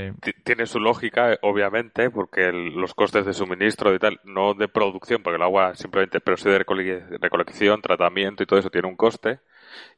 eh, 0.07 0.13
Ti- 0.21 0.33
Tiene 0.43 0.65
su 0.65 0.79
lógica, 0.81 1.37
obviamente, 1.43 2.09
porque 2.09 2.49
el- 2.49 2.73
los 2.73 2.93
costes 2.93 3.25
de 3.25 3.33
suministro 3.33 3.95
y 3.95 3.99
tal, 3.99 4.19
no 4.25 4.53
de 4.53 4.67
producción, 4.67 5.23
porque 5.23 5.37
el 5.37 5.43
agua 5.43 5.75
simplemente, 5.75 6.19
pero 6.19 6.35
sí 6.35 6.49
de 6.49 6.59
recole- 6.65 7.17
recolección, 7.21 7.81
tratamiento 7.81 8.43
y 8.43 8.45
todo 8.47 8.59
eso 8.59 8.69
tiene 8.69 8.89
un 8.89 8.97
coste. 8.97 9.39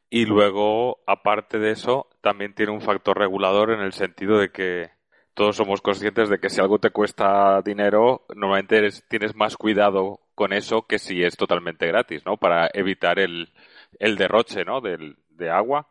Y 0.09 0.25
luego, 0.25 0.99
aparte 1.05 1.59
de 1.59 1.71
eso, 1.71 2.07
también 2.21 2.53
tiene 2.55 2.71
un 2.71 2.81
factor 2.81 3.17
regulador 3.17 3.71
en 3.71 3.81
el 3.81 3.91
sentido 3.93 4.37
de 4.39 4.51
que 4.51 4.91
todos 5.33 5.55
somos 5.57 5.81
conscientes 5.81 6.29
de 6.29 6.39
que 6.39 6.49
si 6.49 6.61
algo 6.61 6.79
te 6.79 6.91
cuesta 6.91 7.61
dinero, 7.61 8.25
normalmente 8.35 8.77
eres- 8.77 9.05
tienes 9.09 9.35
más 9.35 9.57
cuidado 9.57 10.21
con 10.33 10.53
eso 10.53 10.83
que 10.87 10.97
si 10.99 11.23
es 11.23 11.35
totalmente 11.35 11.87
gratis, 11.87 12.25
¿no? 12.25 12.37
Para 12.37 12.69
evitar 12.73 13.19
el, 13.19 13.51
el 13.99 14.15
derroche, 14.17 14.63
¿no? 14.65 14.79
Del, 14.81 15.17
de 15.29 15.49
agua. 15.49 15.87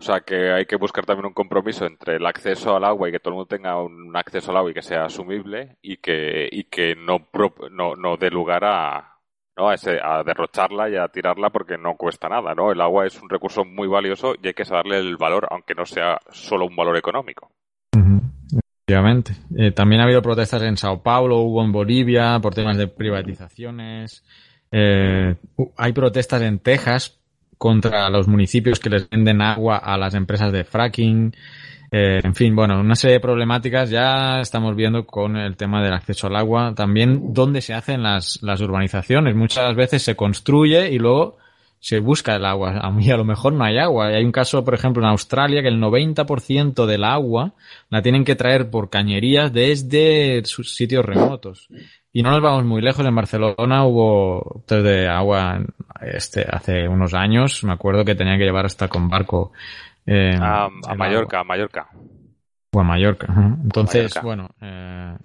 O 0.00 0.02
sea 0.04 0.20
que 0.22 0.50
hay 0.52 0.66
que 0.66 0.76
buscar 0.76 1.06
también 1.06 1.26
un 1.26 1.32
compromiso 1.34 1.86
entre 1.86 2.16
el 2.16 2.26
acceso 2.26 2.74
al 2.76 2.84
agua 2.84 3.08
y 3.08 3.12
que 3.12 3.20
todo 3.20 3.30
el 3.30 3.36
mundo 3.36 3.46
tenga 3.48 3.80
un 3.80 4.16
acceso 4.16 4.50
al 4.50 4.56
agua 4.58 4.70
y 4.72 4.74
que 4.74 4.82
sea 4.82 5.04
asumible 5.04 5.76
y 5.82 5.98
que, 5.98 6.48
y 6.50 6.64
que 6.64 6.96
no, 6.96 7.28
no, 7.70 7.94
no 7.96 8.16
dé 8.16 8.30
lugar 8.30 8.64
a, 8.64 9.11
¿no? 9.56 9.68
a, 9.68 9.74
ese- 9.74 10.00
a 10.02 10.22
derrocharla 10.24 10.88
y 10.90 10.96
a 10.96 11.08
tirarla 11.08 11.50
porque 11.50 11.76
no 11.78 11.94
cuesta 11.96 12.28
nada, 12.28 12.54
¿no? 12.54 12.72
El 12.72 12.80
agua 12.80 13.06
es 13.06 13.20
un 13.20 13.28
recurso 13.28 13.64
muy 13.64 13.88
valioso 13.88 14.34
y 14.42 14.46
hay 14.48 14.54
que 14.54 14.64
saberle 14.64 14.98
el 14.98 15.16
valor, 15.16 15.46
aunque 15.50 15.74
no 15.74 15.84
sea 15.86 16.18
solo 16.30 16.66
un 16.66 16.76
valor 16.76 16.96
económico. 16.96 17.50
Efectivamente. 18.84 19.32
Eh, 19.56 19.70
también 19.72 20.00
ha 20.00 20.04
habido 20.04 20.22
protestas 20.22 20.62
en 20.62 20.76
Sao 20.76 21.02
Paulo, 21.02 21.38
hubo 21.38 21.62
en 21.64 21.72
Bolivia 21.72 22.38
por 22.40 22.54
temas 22.54 22.76
de 22.76 22.88
privatizaciones. 22.88 24.24
Eh, 24.70 25.34
hay 25.76 25.92
protestas 25.92 26.42
en 26.42 26.58
Texas 26.58 27.21
contra 27.62 28.10
los 28.10 28.26
municipios 28.26 28.80
que 28.80 28.90
les 28.90 29.08
venden 29.08 29.40
agua 29.40 29.76
a 29.76 29.96
las 29.96 30.14
empresas 30.14 30.50
de 30.50 30.64
fracking. 30.64 31.32
Eh, 31.92 32.20
en 32.20 32.34
fin, 32.34 32.56
bueno, 32.56 32.80
una 32.80 32.96
serie 32.96 33.14
de 33.14 33.20
problemáticas 33.20 33.88
ya 33.88 34.40
estamos 34.40 34.74
viendo 34.74 35.06
con 35.06 35.36
el 35.36 35.56
tema 35.56 35.80
del 35.80 35.92
acceso 35.92 36.26
al 36.26 36.34
agua. 36.34 36.74
También 36.74 37.32
dónde 37.32 37.60
se 37.60 37.72
hacen 37.72 38.02
las, 38.02 38.42
las 38.42 38.60
urbanizaciones. 38.60 39.36
Muchas 39.36 39.76
veces 39.76 40.02
se 40.02 40.16
construye 40.16 40.90
y 40.90 40.98
luego 40.98 41.36
se 41.82 41.98
busca 41.98 42.36
el 42.36 42.44
agua. 42.46 42.78
A 42.80 42.92
mí 42.92 43.10
a 43.10 43.16
lo 43.16 43.24
mejor 43.24 43.52
no 43.54 43.64
hay 43.64 43.76
agua. 43.76 44.06
Hay 44.06 44.24
un 44.24 44.30
caso, 44.30 44.64
por 44.64 44.72
ejemplo, 44.72 45.02
en 45.02 45.08
Australia 45.08 45.62
que 45.62 45.68
el 45.68 45.80
90% 45.80 46.86
del 46.86 47.02
agua 47.02 47.54
la 47.90 48.02
tienen 48.02 48.24
que 48.24 48.36
traer 48.36 48.70
por 48.70 48.88
cañerías 48.88 49.52
desde 49.52 50.44
sus 50.44 50.76
sitios 50.76 51.04
remotos. 51.04 51.68
Y 52.12 52.22
no 52.22 52.30
nos 52.30 52.40
vamos 52.40 52.64
muy 52.64 52.82
lejos. 52.82 53.04
En 53.04 53.16
Barcelona 53.16 53.84
hubo 53.84 54.62
de 54.68 55.08
agua 55.08 55.58
este, 56.02 56.46
hace 56.48 56.86
unos 56.86 57.14
años. 57.14 57.64
Me 57.64 57.72
acuerdo 57.72 58.04
que 58.04 58.14
tenían 58.14 58.38
que 58.38 58.44
llevar 58.44 58.64
hasta 58.66 58.86
con 58.86 59.08
barco. 59.08 59.50
eh, 60.06 60.38
A, 60.40 60.68
Mallorca, 60.96 61.38
agua. 61.38 61.40
a 61.40 61.44
Mallorca. 61.44 61.88
O 62.74 62.80
a 62.80 62.84
Mallorca. 62.84 63.26
Entonces, 63.64 64.14
Mallorca. 64.14 64.20
bueno, 64.22 64.50
eh, 64.60 65.16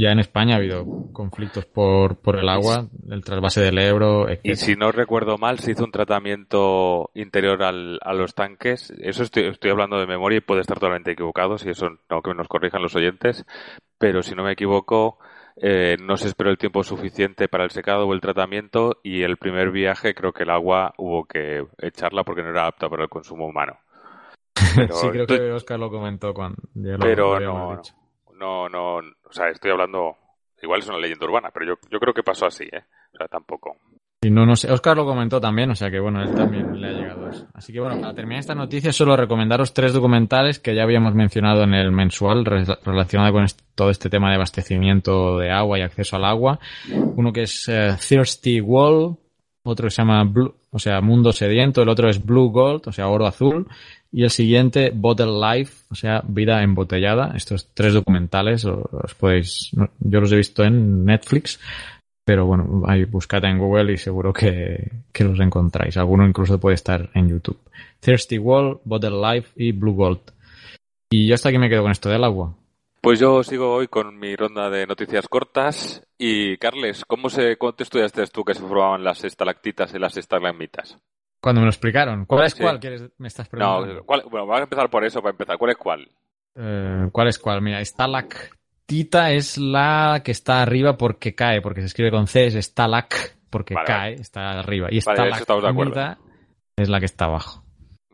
ya 0.00 0.10
en 0.12 0.18
España 0.20 0.54
ha 0.54 0.58
habido 0.58 0.86
conflictos 1.12 1.66
por, 1.66 2.16
por 2.16 2.38
el 2.38 2.48
agua, 2.48 2.86
el 3.10 3.22
trasvase 3.24 3.60
del 3.60 3.78
Ebro, 3.78 4.28
etc. 4.28 4.40
Y 4.44 4.56
si 4.56 4.74
no 4.76 4.90
recuerdo 4.92 5.36
mal, 5.38 5.58
se 5.58 5.72
hizo 5.72 5.84
un 5.84 5.92
tratamiento 5.92 7.10
interior 7.14 7.62
al, 7.62 7.98
a 8.02 8.14
los 8.14 8.34
tanques. 8.34 8.90
Eso 9.00 9.22
estoy, 9.22 9.44
estoy 9.46 9.70
hablando 9.70 9.98
de 9.98 10.06
memoria 10.06 10.38
y 10.38 10.40
puede 10.40 10.62
estar 10.62 10.78
totalmente 10.78 11.12
equivocado, 11.12 11.58
si 11.58 11.68
eso 11.70 11.88
no 12.08 12.22
que 12.22 12.34
nos 12.34 12.48
corrijan 12.48 12.82
los 12.82 12.94
oyentes. 12.96 13.44
Pero 13.98 14.22
si 14.22 14.34
no 14.34 14.44
me 14.44 14.52
equivoco, 14.52 15.18
eh, 15.56 15.96
no 16.00 16.16
se 16.16 16.28
esperó 16.28 16.50
el 16.50 16.58
tiempo 16.58 16.82
suficiente 16.82 17.48
para 17.48 17.64
el 17.64 17.70
secado 17.70 18.06
o 18.06 18.14
el 18.14 18.20
tratamiento 18.20 18.98
y 19.02 19.22
el 19.22 19.36
primer 19.36 19.70
viaje 19.70 20.14
creo 20.14 20.32
que 20.32 20.44
el 20.44 20.50
agua 20.50 20.94
hubo 20.96 21.24
que 21.26 21.66
echarla 21.82 22.24
porque 22.24 22.42
no 22.42 22.50
era 22.50 22.66
apta 22.66 22.88
para 22.88 23.02
el 23.02 23.10
consumo 23.10 23.46
humano. 23.46 23.76
Pero, 24.76 24.94
sí, 24.94 25.08
creo 25.10 25.26
que 25.26 25.52
Oscar 25.52 25.78
lo 25.78 25.90
comentó 25.90 26.32
cuando 26.32 26.56
ya 26.74 26.92
lo- 26.92 26.98
lo 26.98 27.04
pero 27.04 27.34
habíamos 27.34 27.60
no, 27.70 27.76
dicho. 27.76 27.94
no, 27.94 28.09
no, 28.68 28.96
o 28.96 29.32
sea, 29.32 29.48
estoy 29.50 29.70
hablando, 29.70 30.16
igual 30.62 30.80
es 30.80 30.88
una 30.88 30.98
leyenda 30.98 31.26
urbana, 31.26 31.50
pero 31.52 31.66
yo, 31.66 31.74
yo 31.90 31.98
creo 32.00 32.14
que 32.14 32.22
pasó 32.22 32.46
así, 32.46 32.64
¿eh? 32.64 32.82
O 33.14 33.16
sea, 33.18 33.28
tampoco. 33.28 33.76
Y 34.22 34.30
no, 34.30 34.44
no 34.44 34.54
sé. 34.54 34.70
Oscar 34.70 34.98
lo 34.98 35.06
comentó 35.06 35.40
también, 35.40 35.70
o 35.70 35.74
sea 35.74 35.90
que 35.90 35.98
bueno, 35.98 36.22
él 36.22 36.34
también 36.34 36.78
le 36.78 36.88
ha 36.88 36.92
llegado 36.92 37.28
eso. 37.30 37.46
Así 37.54 37.72
que 37.72 37.80
bueno, 37.80 37.98
para 38.02 38.12
terminar 38.12 38.40
esta 38.40 38.54
noticia, 38.54 38.92
solo 38.92 39.16
recomendaros 39.16 39.72
tres 39.72 39.94
documentales 39.94 40.58
que 40.58 40.74
ya 40.74 40.82
habíamos 40.82 41.14
mencionado 41.14 41.62
en 41.62 41.72
el 41.72 41.90
mensual 41.90 42.44
re- 42.44 42.66
relacionado 42.84 43.32
con 43.32 43.46
todo 43.74 43.88
este 43.88 44.10
tema 44.10 44.28
de 44.28 44.34
abastecimiento 44.34 45.38
de 45.38 45.50
agua 45.50 45.78
y 45.78 45.82
acceso 45.82 46.16
al 46.16 46.26
agua. 46.26 46.58
Uno 47.16 47.32
que 47.32 47.44
es 47.44 47.66
eh, 47.68 47.96
Thirsty 47.98 48.60
Wall, 48.60 49.16
otro 49.62 49.86
que 49.86 49.90
se 49.90 50.02
llama 50.02 50.22
Blue, 50.24 50.54
o 50.70 50.78
sea, 50.78 51.00
Mundo 51.00 51.32
Sediento, 51.32 51.80
el 51.80 51.88
otro 51.88 52.10
es 52.10 52.22
Blue 52.22 52.50
Gold, 52.50 52.88
o 52.88 52.92
sea, 52.92 53.08
oro 53.08 53.26
azul, 53.26 53.68
y 54.12 54.24
el 54.24 54.30
siguiente 54.30 54.90
Bottle 54.94 55.38
Life, 55.40 55.84
o 55.90 55.94
sea, 55.94 56.22
vida 56.26 56.62
embotellada. 56.62 57.32
Estos 57.36 57.68
tres 57.74 57.94
documentales 57.94 58.64
os 58.64 59.14
podéis, 59.14 59.70
yo 60.00 60.20
los 60.20 60.32
he 60.32 60.36
visto 60.36 60.64
en 60.64 61.04
Netflix, 61.04 61.60
pero 62.24 62.46
bueno, 62.46 62.82
ahí 62.86 63.04
buscad 63.04 63.44
en 63.44 63.58
Google 63.58 63.92
y 63.92 63.96
seguro 63.96 64.32
que, 64.32 64.90
que 65.12 65.24
los 65.24 65.38
encontráis. 65.40 65.96
Alguno 65.96 66.26
incluso 66.26 66.58
puede 66.58 66.74
estar 66.74 67.10
en 67.14 67.28
YouTube. 67.28 67.58
Thirsty 68.00 68.38
Wall, 68.38 68.80
Bottle 68.84 69.20
Life 69.20 69.50
y 69.56 69.72
Blue 69.72 69.94
Gold. 69.94 70.20
Y 71.10 71.28
yo 71.28 71.34
hasta 71.34 71.48
aquí 71.48 71.58
me 71.58 71.68
quedo 71.68 71.82
con 71.82 71.92
esto 71.92 72.08
del 72.08 72.24
agua. 72.24 72.54
Pues 73.00 73.18
yo 73.18 73.42
sigo 73.42 73.72
hoy 73.72 73.88
con 73.88 74.18
mi 74.18 74.36
ronda 74.36 74.68
de 74.68 74.86
noticias 74.86 75.26
cortas. 75.26 76.06
Y, 76.18 76.58
Carles, 76.58 77.04
¿cómo, 77.06 77.30
se, 77.30 77.56
cómo 77.56 77.72
te 77.72 77.84
estudiaste 77.84 78.26
tú 78.26 78.44
que 78.44 78.54
se 78.54 78.60
formaban 78.60 79.02
las 79.02 79.24
estalactitas 79.24 79.94
y 79.94 79.98
las 79.98 80.16
estalagmitas? 80.18 80.98
Cuando 81.40 81.60
me 81.62 81.66
lo 81.66 81.70
explicaron, 81.70 82.26
¿cuál 82.26 82.44
es 82.46 82.52
Sí. 82.52 82.62
cuál? 82.62 82.78
¿Quieres- 82.80 83.10
me 83.18 83.28
estás 83.28 83.46
No, 83.52 83.78
preguntando? 83.80 84.04
¿cuál- 84.04 84.22
bueno, 84.30 84.46
vamos 84.46 84.60
a 84.60 84.64
empezar 84.64 84.90
por 84.90 85.04
eso, 85.04 85.20
para 85.22 85.30
empezar. 85.32 85.56
¿Cuál 85.58 85.70
es 85.70 85.76
cuál? 85.78 86.08
Eh, 86.54 87.08
¿Cuál 87.12 87.28
es 87.28 87.38
cuál? 87.38 87.62
Mira, 87.62 87.80
estalactita 87.80 89.30
es 89.30 89.56
la 89.56 90.20
que 90.24 90.32
está 90.32 90.60
arriba 90.62 90.96
porque 90.96 91.34
cae, 91.34 91.62
porque 91.62 91.80
se 91.80 91.86
escribe 91.86 92.10
con 92.10 92.26
C, 92.26 92.46
es 92.46 92.54
estalac 92.56 93.36
porque 93.48 93.74
Vale, 93.74 93.86
cae, 93.86 94.14
está 94.14 94.50
arriba. 94.58 94.88
Y 94.90 95.00
Vale, 95.00 95.20
acuerdo. 95.22 95.36
estalagmita 95.40 96.18
es 96.76 96.88
la 96.88 96.98
que 96.98 97.06
está 97.06 97.24
abajo. 97.26 97.64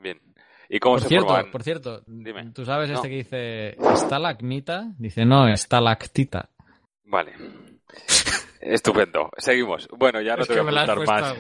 Bien. 0.00 0.21
¿Y 0.68 0.78
cómo 0.78 0.95
Por 0.95 1.02
se 1.02 1.09
cierto, 1.09 1.28
forman? 1.28 1.50
por 1.50 1.62
cierto, 1.62 2.02
Dime. 2.06 2.50
¿tú 2.52 2.64
sabes 2.64 2.88
No. 2.90 2.97
este 2.97 3.09
que 3.09 3.16
dice 3.16 3.68
estalagmita? 3.92 4.92
Dice 4.99 5.25
no, 5.25 5.49
estalactita. 5.49 6.50
Vale. 7.04 7.33
Estupendo. 8.60 9.30
Seguimos. 9.36 9.88
Bueno, 9.96 10.20
ya 10.20 10.36
no 10.36 10.42
Es 10.42 10.48
te 10.48 10.54
voy 10.60 10.62
a 10.62 10.66
preguntar 10.66 10.98
más. 11.06 11.34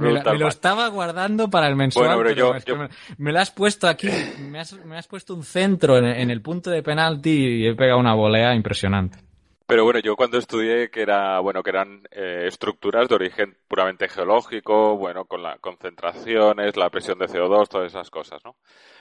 Me, 0.00 0.38
lo 0.38 0.48
estaba 0.48 0.88
guardando 0.88 1.48
para 1.50 1.68
el 1.68 1.76
mensual, 1.76 2.06
Bueno, 2.16 2.22
pero 2.22 2.34
yo- 2.34 2.54
es 2.54 2.64
que 2.64 2.72
yo- 2.72 2.78
me, 2.78 2.88
me 3.18 3.32
lo 3.32 3.40
has 3.40 3.50
puesto 3.50 3.86
aquí, 3.88 4.08
me 4.38 4.60
has, 4.60 4.72
me 4.84 4.96
has 4.98 5.06
puesto 5.06 5.34
un 5.34 5.44
centro 5.44 5.96
en, 5.98 6.04
en 6.06 6.30
el 6.30 6.40
punto 6.42 6.70
de 6.70 6.82
penalti 6.82 7.30
y 7.30 7.66
he 7.66 7.74
pegado 7.74 7.98
una 7.98 8.14
volea 8.14 8.54
impresionante. 8.54 9.18
Pero 9.66 9.84
bueno, 9.84 10.00
yo 10.00 10.16
cuando 10.16 10.36
estudié 10.36 10.90
que 10.90 11.00
era, 11.02 11.38
bueno, 11.38 11.62
que 11.62 11.70
eran 11.70 12.02
eh, 12.10 12.46
estructuras 12.48 13.08
de 13.08 13.14
origen 13.14 13.56
puramente 13.68 14.08
geológico, 14.08 14.96
bueno, 14.96 15.26
con 15.26 15.44
las 15.44 15.60
concentraciones, 15.60 16.76
la 16.76 16.90
presión 16.90 17.18
de 17.20 17.26
CO2, 17.28 17.68
todas 17.68 17.86
esas 17.86 18.10
cosas, 18.10 18.40
¿no? 18.44 18.56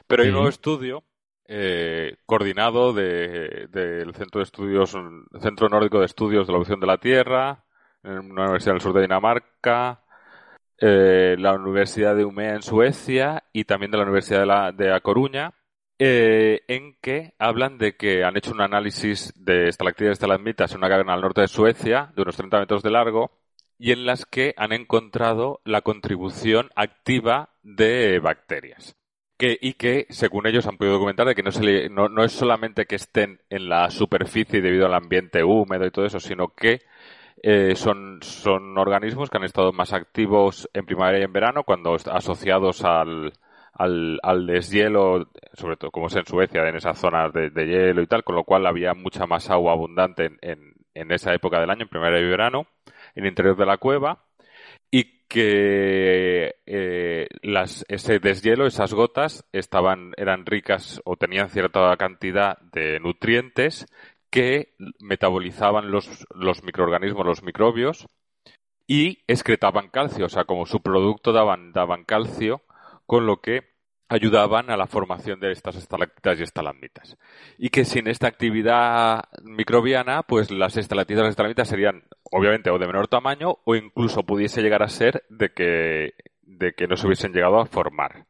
Pero 0.05 0.21
hay 0.21 0.29
un 0.29 0.35
nuevo 0.35 0.49
estudio 0.49 1.03
eh, 1.49 2.17
coordinado 2.25 2.93
de- 2.93 3.67
del 3.71 4.13
Centro 4.13 4.39
de 4.39 4.43
Estudios, 4.43 4.95
Centro 5.41 5.67
Nórdico 5.69 5.99
de 5.99 6.05
Estudios 6.05 6.45
de 6.47 6.53
la 6.53 6.57
Evolución 6.57 6.79
de 6.79 6.87
la 6.87 6.97
Tierra, 6.99 7.65
en 8.03 8.31
una 8.31 8.43
universidad 8.43 8.73
del 8.73 8.81
sur 8.81 8.93
de 8.93 9.01
Dinamarca, 9.01 10.03
eh, 10.79 11.35
la 11.39 11.53
Universidad 11.55 12.15
de 12.15 12.25
Umea 12.25 12.53
en 12.55 12.61
Suecia 12.61 13.43
y 13.51 13.65
también 13.65 13.91
de 13.91 13.97
la 13.97 14.03
Universidad 14.03 14.41
de, 14.41 14.45
la, 14.45 14.71
de 14.71 14.93
A 14.93 15.01
Coruña, 15.01 15.53
eh, 15.97 16.61
en 16.67 16.95
que 17.01 17.33
hablan 17.39 17.77
de 17.77 17.97
que 17.97 18.23
han 18.23 18.37
hecho 18.37 18.51
un 18.53 18.61
análisis 18.61 19.33
de 19.35 19.67
estalactitas 19.69 20.09
y 20.09 20.13
estalagmitas 20.13 20.71
en 20.71 20.77
una 20.77 20.87
caverna 20.89 21.13
al 21.13 21.21
norte 21.21 21.41
de 21.41 21.47
Suecia, 21.49 22.11
de 22.15 22.21
unos 22.21 22.37
30 22.37 22.59
metros 22.59 22.83
de 22.83 22.91
largo, 22.91 23.31
y 23.77 23.91
en 23.91 24.05
las 24.05 24.25
que 24.25 24.53
han 24.57 24.71
encontrado 24.73 25.61
la 25.65 25.81
contribución 25.81 26.69
activa 26.75 27.49
de 27.63 28.19
bacterias. 28.19 28.98
Que, 29.39 29.57
y 29.61 29.73
que, 29.75 30.05
según 30.09 30.47
ellos, 30.47 30.67
han 30.67 30.77
podido 30.77 30.95
documentar 30.95 31.25
de 31.25 31.33
que 31.33 31.43
no, 31.43 31.51
se 31.51 31.89
no, 31.89 32.09
no 32.09 32.25
es 32.25 32.33
solamente 32.33 32.85
que 32.85 32.95
estén 32.95 33.39
en 33.49 33.69
la 33.69 33.89
superficie 33.89 34.61
debido 34.61 34.85
al 34.85 34.93
ambiente 34.93 35.43
húmedo 35.45 35.85
y 35.85 35.91
todo 35.91 36.05
eso, 36.05 36.19
sino 36.19 36.49
que 36.49 36.81
eh, 37.41 37.75
son, 37.75 38.19
son 38.21 38.77
organismos 38.77 39.29
que 39.29 39.37
han 39.37 39.45
estado 39.45 39.71
más 39.71 39.93
activos 39.93 40.69
en 40.73 40.85
primavera 40.85 41.19
y 41.19 41.23
en 41.23 41.31
verano, 41.31 41.63
cuando 41.63 41.93
asociados 41.93 42.83
al, 42.83 43.31
al, 43.73 44.19
al 44.23 44.45
deshielo, 44.45 45.29
sobre 45.53 45.77
todo 45.77 45.91
como 45.91 46.07
es 46.07 46.15
en 46.17 46.25
Suecia, 46.25 46.67
en 46.67 46.75
esas 46.75 46.99
zonas 46.99 47.31
de, 47.31 47.49
hielo 47.65 48.01
y 48.01 48.07
tal, 48.07 48.25
con 48.25 48.35
lo 48.35 48.43
cual 48.43 48.67
había 48.67 48.93
mucha 48.93 49.25
más 49.25 49.49
agua 49.49 49.71
abundante 49.71 50.25
en, 50.25 50.37
en, 50.41 50.73
en 50.93 51.11
esa 51.13 51.33
época 51.33 51.61
del 51.61 51.69
año, 51.69 51.83
en 51.83 51.89
primavera 51.89 52.19
y 52.19 52.29
verano, 52.29 52.67
en 53.15 53.23
el 53.23 53.29
interior 53.29 53.55
de 53.55 53.65
la 53.65 53.77
cueva 53.77 54.19
que 55.29 56.55
eh, 56.65 57.27
ese 57.87 58.19
deshielo, 58.19 58.65
esas 58.65 58.93
gotas, 58.93 59.45
estaban, 59.53 60.13
eran 60.17 60.45
ricas 60.45 61.01
o 61.05 61.15
tenían 61.15 61.49
cierta 61.49 61.95
cantidad 61.97 62.57
de 62.73 62.99
nutrientes 62.99 63.85
que 64.31 64.73
metabolizaban 64.99 65.91
los, 65.91 66.25
los 66.33 66.63
microorganismos, 66.63 67.25
los 67.25 67.43
microbios, 67.43 68.07
y 68.87 69.19
excretaban 69.27 69.89
calcio, 69.89 70.25
o 70.25 70.29
sea, 70.29 70.45
como 70.45 70.65
su 70.65 70.81
producto 70.81 71.31
daban, 71.31 71.73
daban 71.73 72.05
calcio, 72.05 72.63
con 73.05 73.27
lo 73.27 73.39
que 73.39 73.68
ayudaban 74.09 74.71
a 74.71 74.77
la 74.77 74.87
formación 74.87 75.39
de 75.39 75.51
estas 75.51 75.75
estalactitas 75.75 76.39
y 76.39 76.43
estalagmitas. 76.43 77.15
Y 77.59 77.69
que 77.69 77.85
sin 77.85 78.07
esta 78.07 78.27
actividad 78.27 79.23
microbiana, 79.43 80.23
pues 80.23 80.49
las 80.49 80.75
estalactitas 80.77 81.25
y 81.25 81.29
estalagmitas 81.29 81.69
serían, 81.69 82.03
obviamente, 82.23 82.71
o 82.71 82.79
de 82.79 82.87
menor 82.87 83.07
tamaño, 83.07 83.59
o 83.63 83.75
incluso 83.75 84.23
pudiese 84.23 84.63
llegar 84.63 84.81
a 84.81 84.87
ser 84.87 85.23
de 85.29 85.53
que, 85.53 86.15
de 86.41 86.73
que 86.73 86.87
no 86.87 86.97
se 86.97 87.05
hubiesen 87.05 87.31
llegado 87.31 87.59
a 87.59 87.67
formar. 87.67 88.25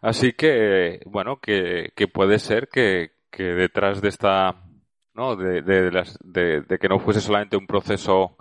Así 0.00 0.32
que, 0.32 1.00
bueno, 1.04 1.38
que, 1.40 1.92
que 1.94 2.08
puede 2.08 2.38
ser 2.38 2.68
que, 2.68 3.10
que 3.30 3.42
detrás 3.42 4.00
de 4.00 4.08
esta, 4.08 4.64
¿no? 5.12 5.36
De, 5.36 5.60
de, 5.60 5.92
las, 5.92 6.18
de, 6.22 6.62
de 6.62 6.78
que 6.78 6.88
no 6.88 6.98
fuese 6.98 7.20
solamente 7.20 7.58
un 7.58 7.66
proceso 7.66 8.38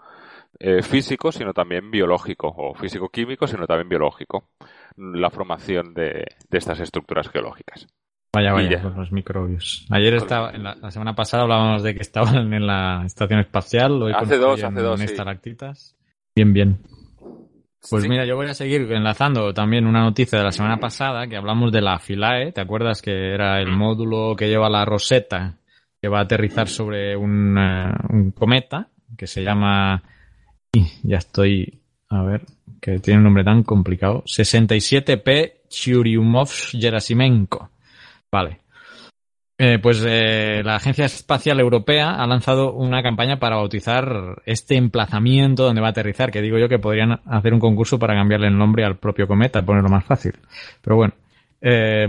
eh, 0.59 0.81
físico, 0.81 1.33
sino 1.33 1.53
también 1.53 1.91
biológico, 1.91 2.47
o 2.55 2.73
físico-químico, 2.73 3.47
sino 3.47 3.67
también 3.67 3.89
biológico 3.89 4.49
la 4.99 5.29
formación 5.29 5.93
de, 5.93 6.25
estas 6.51 6.79
estructuras 6.79 7.29
geológicas. 7.29 7.87
Vaya, 8.31 8.53
vaya, 8.53 8.83
los 8.95 9.11
microbios. 9.11 9.87
Ayer 9.89 10.13
estaba, 10.13 10.51
en 10.51 10.63
la, 10.63 10.91
semana 10.91 11.15
pasada 11.15 11.43
hablábamos 11.43 11.81
de 11.81 11.95
que 11.95 12.01
estaban 12.01 12.53
en 12.53 12.67
la 12.67 13.03
estación 13.05 13.39
espacial. 13.39 14.03
Hoy 14.03 14.13
hace 14.15 14.37
dos, 14.37 14.63
hace 14.63 14.81
dos. 14.81 15.01
Estalactitas. 15.01 15.95
Bien, 16.35 16.53
bien. 16.53 16.77
Pues 17.89 18.07
mira, 18.07 18.25
yo 18.25 18.35
voy 18.35 18.47
a 18.47 18.53
seguir 18.53 18.81
enlazando 18.91 19.53
también 19.53 19.87
una 19.87 20.03
noticia 20.03 20.37
de 20.37 20.43
la 20.43 20.51
semana 20.51 20.77
pasada 20.77 21.27
que 21.27 21.37
hablamos 21.37 21.71
de 21.71 21.81
la 21.81 21.97
Philae. 21.97 22.51
¿Te 22.51 22.61
acuerdas 22.61 23.01
que 23.01 23.33
era 23.33 23.61
el 23.61 23.71
módulo 23.71 24.35
que 24.35 24.47
lleva 24.47 24.69
la 24.69 24.85
Rosetta 24.85 25.59
que 26.01 26.07
va 26.07 26.19
a 26.19 26.23
aterrizar 26.23 26.67
sobre 26.67 27.15
un, 27.15 27.57
eh, 27.57 27.91
un 28.09 28.31
cometa 28.31 28.89
que 29.17 29.27
se 29.27 29.43
llama. 29.43 30.01
Ya 31.03 31.17
estoy. 31.17 31.81
A 32.09 32.23
ver, 32.23 32.45
que 32.79 32.99
tiene 32.99 33.19
un 33.19 33.25
nombre 33.25 33.43
tan 33.43 33.63
complicado. 33.63 34.23
67P 34.25 35.53
Churyumov-Gerasimenko. 35.69 37.69
Vale. 38.31 38.59
Eh, 39.61 39.77
pues 39.77 40.01
eh, 40.07 40.61
la 40.63 40.75
Agencia 40.75 41.03
Espacial 41.03 41.59
Europea 41.59 42.11
ha 42.11 42.25
lanzado 42.25 42.71
una 42.71 43.03
campaña 43.03 43.39
para 43.39 43.57
bautizar 43.57 44.41
este 44.45 44.77
emplazamiento 44.77 45.63
donde 45.63 45.81
va 45.81 45.87
a 45.87 45.89
aterrizar, 45.89 46.31
que 46.31 46.41
digo 46.41 46.57
yo 46.57 46.69
que 46.69 46.79
podrían 46.79 47.19
hacer 47.25 47.53
un 47.53 47.59
concurso 47.59 47.99
para 47.99 48.15
cambiarle 48.15 48.47
el 48.47 48.57
nombre 48.57 48.85
al 48.85 48.97
propio 48.97 49.27
cometa, 49.27 49.65
ponerlo 49.65 49.89
más 49.89 50.05
fácil. 50.05 50.31
Pero 50.81 50.95
bueno, 50.95 51.13
eh, 51.59 52.07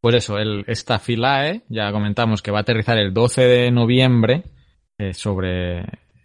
pues 0.00 0.16
eso, 0.16 0.36
el, 0.36 0.64
esta 0.66 0.98
Philae, 0.98 1.62
ya 1.68 1.92
comentamos 1.92 2.42
que 2.42 2.50
va 2.50 2.58
a 2.58 2.62
aterrizar 2.62 2.98
el 2.98 3.14
12 3.14 3.42
de 3.42 3.70
noviembre 3.70 4.42
sobre 5.12 5.80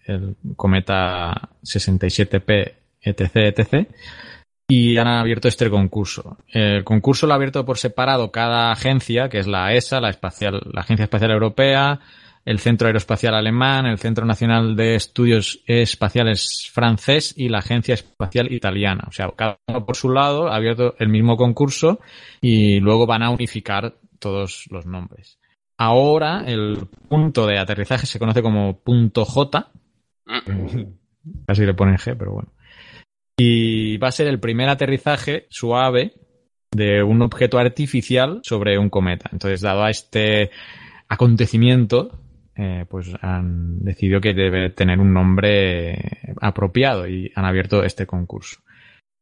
el 0.06 0.36
cometa 0.56 1.50
67P 1.64 2.74
etc, 3.02 3.36
etc. 3.36 3.90
Y 4.68 4.98
han 4.98 5.08
abierto 5.08 5.48
este 5.48 5.70
concurso. 5.70 6.38
El 6.48 6.84
concurso 6.84 7.26
lo 7.26 7.34
ha 7.34 7.36
abierto 7.36 7.66
por 7.66 7.78
separado 7.78 8.32
cada 8.32 8.72
agencia, 8.72 9.30
que 9.30 9.40
es 9.40 9.48
la 9.48 9.74
ESA, 9.74 10.00
la, 10.00 10.10
espacial, 10.10 10.62
la 10.72 10.82
Agencia 10.82 11.04
Espacial 11.04 11.32
Europea, 11.32 12.00
el 12.46 12.60
Centro 12.60 12.88
Aeroespacial 12.88 13.36
Alemán, 13.36 13.86
el 13.86 14.00
Centro 14.00 14.26
Nacional 14.26 14.76
de 14.76 14.96
Estudios 14.96 15.62
Espaciales 15.66 16.70
francés 16.72 17.34
y 17.36 17.50
la 17.50 17.60
Agencia 17.60 17.94
Espacial 17.94 18.52
Italiana. 18.52 19.06
O 19.08 19.12
sea, 19.12 19.32
cada 19.36 19.60
uno 19.68 19.86
por 19.86 19.96
su 19.96 20.10
lado 20.10 20.48
ha 20.48 20.56
abierto 20.56 20.96
el 21.00 21.10
mismo 21.10 21.38
concurso 21.38 22.00
y 22.42 22.80
luego 22.80 23.06
van 23.06 23.24
a 23.24 23.30
unificar 23.30 23.96
todos 24.20 24.66
los 24.70 24.86
nombres. 24.86 25.40
Ahora 25.78 26.44
el 26.46 26.88
punto 27.08 27.48
de 27.48 27.58
aterrizaje 27.58 28.06
se 28.06 28.20
conoce 28.20 28.42
como 28.42 28.80
punto 28.80 29.26
J. 29.26 29.72
Mm. 30.26 31.46
Casi 31.46 31.66
le 31.66 31.74
ponen 31.74 31.96
G, 31.96 32.16
pero 32.18 32.34
bueno. 32.34 32.50
Y 33.42 33.96
va 33.98 34.10
a 34.10 34.12
ser 34.12 34.28
el 34.28 34.42
primer 34.42 34.68
aterrizaje 34.68 35.48
suave 35.50 36.12
de 36.72 37.02
un 37.02 37.22
objeto 37.22 37.58
artificial 37.58 38.42
sobre 38.44 38.78
un 38.78 38.90
cometa. 38.90 39.30
Entonces, 39.32 39.62
dado 39.62 39.84
a 39.84 39.90
este 39.90 40.52
acontecimiento, 41.08 42.20
eh, 42.58 42.86
pues 42.90 43.14
han 43.22 43.80
decidido 43.80 44.20
que 44.20 44.34
debe 44.34 44.72
tener 44.72 45.00
un 45.00 45.14
nombre 45.14 46.20
apropiado 46.42 47.08
y 47.08 47.32
han 47.34 47.46
abierto 47.46 47.82
este 47.82 48.06
concurso. 48.06 48.60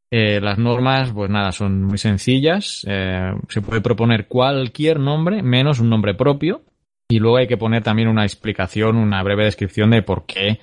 Eh, 0.10 0.40
las 0.42 0.58
normas, 0.58 1.12
pues 1.12 1.30
nada, 1.30 1.52
son 1.52 1.84
muy 1.84 2.00
sencillas. 2.00 2.84
Eh, 2.90 3.34
se 3.50 3.62
puede 3.62 3.82
proponer 3.82 4.28
cualquier 4.28 5.00
nombre 5.00 5.44
menos 5.44 5.80
un 5.80 5.92
nombre 5.92 6.16
propio 6.16 6.64
y 7.08 7.20
luego 7.20 7.38
hay 7.38 7.48
que 7.48 7.58
poner 7.58 7.84
también 7.84 8.08
una 8.08 8.24
explicación, 8.24 8.96
una 8.96 9.22
breve 9.22 9.46
descripción 9.46 9.92
de 9.92 10.02
por 10.02 10.26
qué 10.26 10.60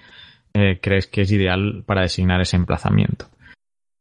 crees 0.80 1.08
que 1.08 1.22
es 1.22 1.32
ideal 1.32 1.82
para 1.84 2.02
designar 2.02 2.40
ese 2.40 2.54
emplazamiento. 2.54 3.26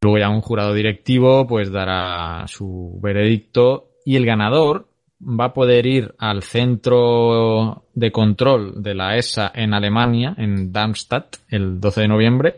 Luego 0.03 0.17
ya 0.17 0.29
un 0.29 0.41
jurado 0.41 0.73
directivo 0.73 1.47
pues 1.47 1.71
dará 1.71 2.45
su 2.47 2.99
veredicto 3.01 3.91
y 4.03 4.17
el 4.17 4.25
ganador 4.25 4.89
va 5.21 5.45
a 5.45 5.53
poder 5.53 5.85
ir 5.85 6.13
al 6.17 6.43
centro 6.43 7.85
de 7.93 8.11
control 8.11 8.83
de 8.83 8.95
la 8.95 9.15
ESA 9.15 9.49
en 9.55 9.73
Alemania, 9.73 10.35
en 10.37 10.73
Darmstadt, 10.73 11.37
el 11.47 11.79
12 11.79 12.01
de 12.01 12.07
noviembre, 12.09 12.55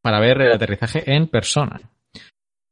para 0.00 0.20
ver 0.20 0.40
el 0.40 0.52
aterrizaje 0.52 1.12
en 1.12 1.26
persona. 1.26 1.80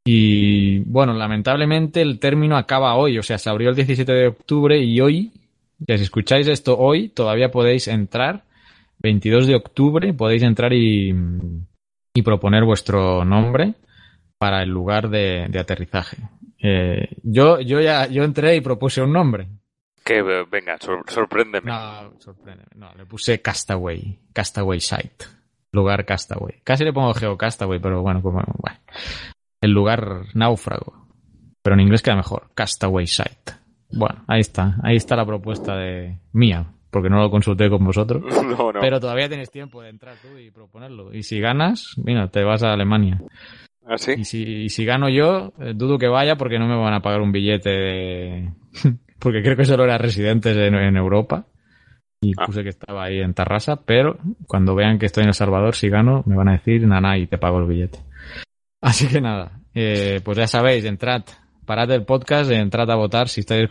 Y 0.06 0.78
bueno, 0.80 1.12
lamentablemente 1.14 2.00
el 2.00 2.20
término 2.20 2.56
acaba 2.56 2.94
hoy, 2.94 3.18
o 3.18 3.22
sea, 3.22 3.38
se 3.38 3.50
abrió 3.50 3.70
el 3.70 3.74
17 3.74 4.12
de 4.12 4.28
octubre 4.28 4.78
y 4.78 5.00
hoy, 5.00 5.32
ya 5.80 5.96
si 5.96 6.04
escucháis 6.04 6.46
esto 6.46 6.78
hoy, 6.78 7.08
todavía 7.08 7.50
podéis 7.50 7.88
entrar, 7.88 8.44
22 9.00 9.48
de 9.48 9.56
octubre, 9.56 10.14
podéis 10.14 10.44
entrar 10.44 10.72
y, 10.72 11.12
y 12.14 12.22
proponer 12.22 12.62
vuestro 12.62 13.24
nombre 13.24 13.74
para 14.38 14.62
el 14.62 14.70
lugar 14.70 15.08
de, 15.08 15.50
aterrizaje. 15.58 16.16
Eh, 16.58 17.08
yo, 17.22 17.60
yo 17.60 17.80
ya 17.80 18.06
yo 18.06 18.24
entré 18.24 18.56
y 18.56 18.60
propuse 18.60 19.02
un 19.02 19.12
nombre. 19.12 19.48
Que 20.04 20.22
venga, 20.22 20.76
sorpréndeme. 20.78 21.70
No, 21.70 22.12
sorpréndeme. 22.18 22.70
No, 22.74 22.92
le 22.94 23.06
puse 23.06 23.40
Castaway, 23.40 24.18
Castaway 24.32 24.80
Site, 24.80 25.24
lugar 25.72 26.04
Castaway. 26.04 26.60
Casi 26.62 26.84
le 26.84 26.92
pongo 26.92 27.14
Geo 27.14 27.38
Castaway, 27.38 27.78
pero 27.78 28.02
bueno, 28.02 28.20
como 28.20 28.42
bueno. 28.58 28.78
El 29.62 29.70
lugar 29.70 30.26
náufrago. 30.34 31.06
Pero 31.62 31.74
en 31.74 31.80
inglés 31.80 32.02
queda 32.02 32.16
mejor, 32.16 32.50
Castaway 32.54 33.06
Site. 33.06 33.54
Bueno, 33.90 34.22
ahí 34.26 34.40
está, 34.40 34.76
ahí 34.82 34.96
está 34.96 35.16
la 35.16 35.24
propuesta 35.24 35.76
de 35.76 36.18
mía, 36.32 36.66
porque 36.90 37.08
no 37.08 37.18
lo 37.20 37.30
consulté 37.30 37.70
con 37.70 37.84
vosotros. 37.84 38.22
No, 38.44 38.72
no. 38.72 38.80
Pero 38.80 39.00
todavía 39.00 39.28
tienes 39.28 39.50
tiempo 39.50 39.82
de 39.82 39.88
entrar 39.88 40.16
tú 40.20 40.38
y 40.38 40.50
proponerlo. 40.50 41.12
Y 41.14 41.22
si 41.22 41.40
ganas, 41.40 41.94
mira, 41.96 42.28
te 42.28 42.44
vas 42.44 42.62
a 42.62 42.72
Alemania. 42.72 43.20
¿Ah, 43.86 43.96
y, 44.16 44.24
si, 44.24 44.68
si 44.68 44.84
gano 44.84 45.08
yo, 45.08 45.52
eh, 45.58 45.72
dudo 45.74 45.98
que 45.98 46.08
vaya 46.08 46.36
porque 46.36 46.58
no 46.58 46.66
me 46.66 46.76
van 46.76 46.94
a 46.94 47.00
pagar 47.00 47.20
un 47.20 47.32
billete 47.32 47.70
de... 47.70 48.52
porque 49.18 49.42
creo 49.42 49.56
que 49.56 49.64
solo 49.64 49.84
era 49.84 49.98
residentes 49.98 50.56
en, 50.56 50.96
Europa. 50.96 51.46
Y 52.20 52.32
ah. 52.38 52.46
puse 52.46 52.62
que 52.62 52.70
estaba 52.70 53.04
ahí 53.04 53.20
en 53.20 53.34
Tarrasa, 53.34 53.76
pero 53.84 54.18
cuando 54.46 54.74
vean 54.74 54.98
que 54.98 55.06
estoy 55.06 55.24
en 55.24 55.28
El 55.28 55.34
Salvador, 55.34 55.74
si 55.74 55.90
gano, 55.90 56.22
me 56.26 56.36
van 56.36 56.48
a 56.48 56.52
decir, 56.52 56.86
nana, 56.86 57.18
y 57.18 57.26
te 57.26 57.36
pago 57.36 57.58
el 57.58 57.66
billete. 57.66 57.98
Así 58.80 59.06
que 59.08 59.20
nada, 59.20 59.60
eh, 59.74 60.20
pues 60.24 60.38
ya 60.38 60.46
sabéis, 60.46 60.84
entrad, 60.84 61.22
parad 61.66 61.90
el 61.90 62.04
podcast, 62.04 62.50
entrad 62.50 62.90
a 62.90 62.96
votar 62.96 63.28
si 63.28 63.40
estáis 63.40 63.68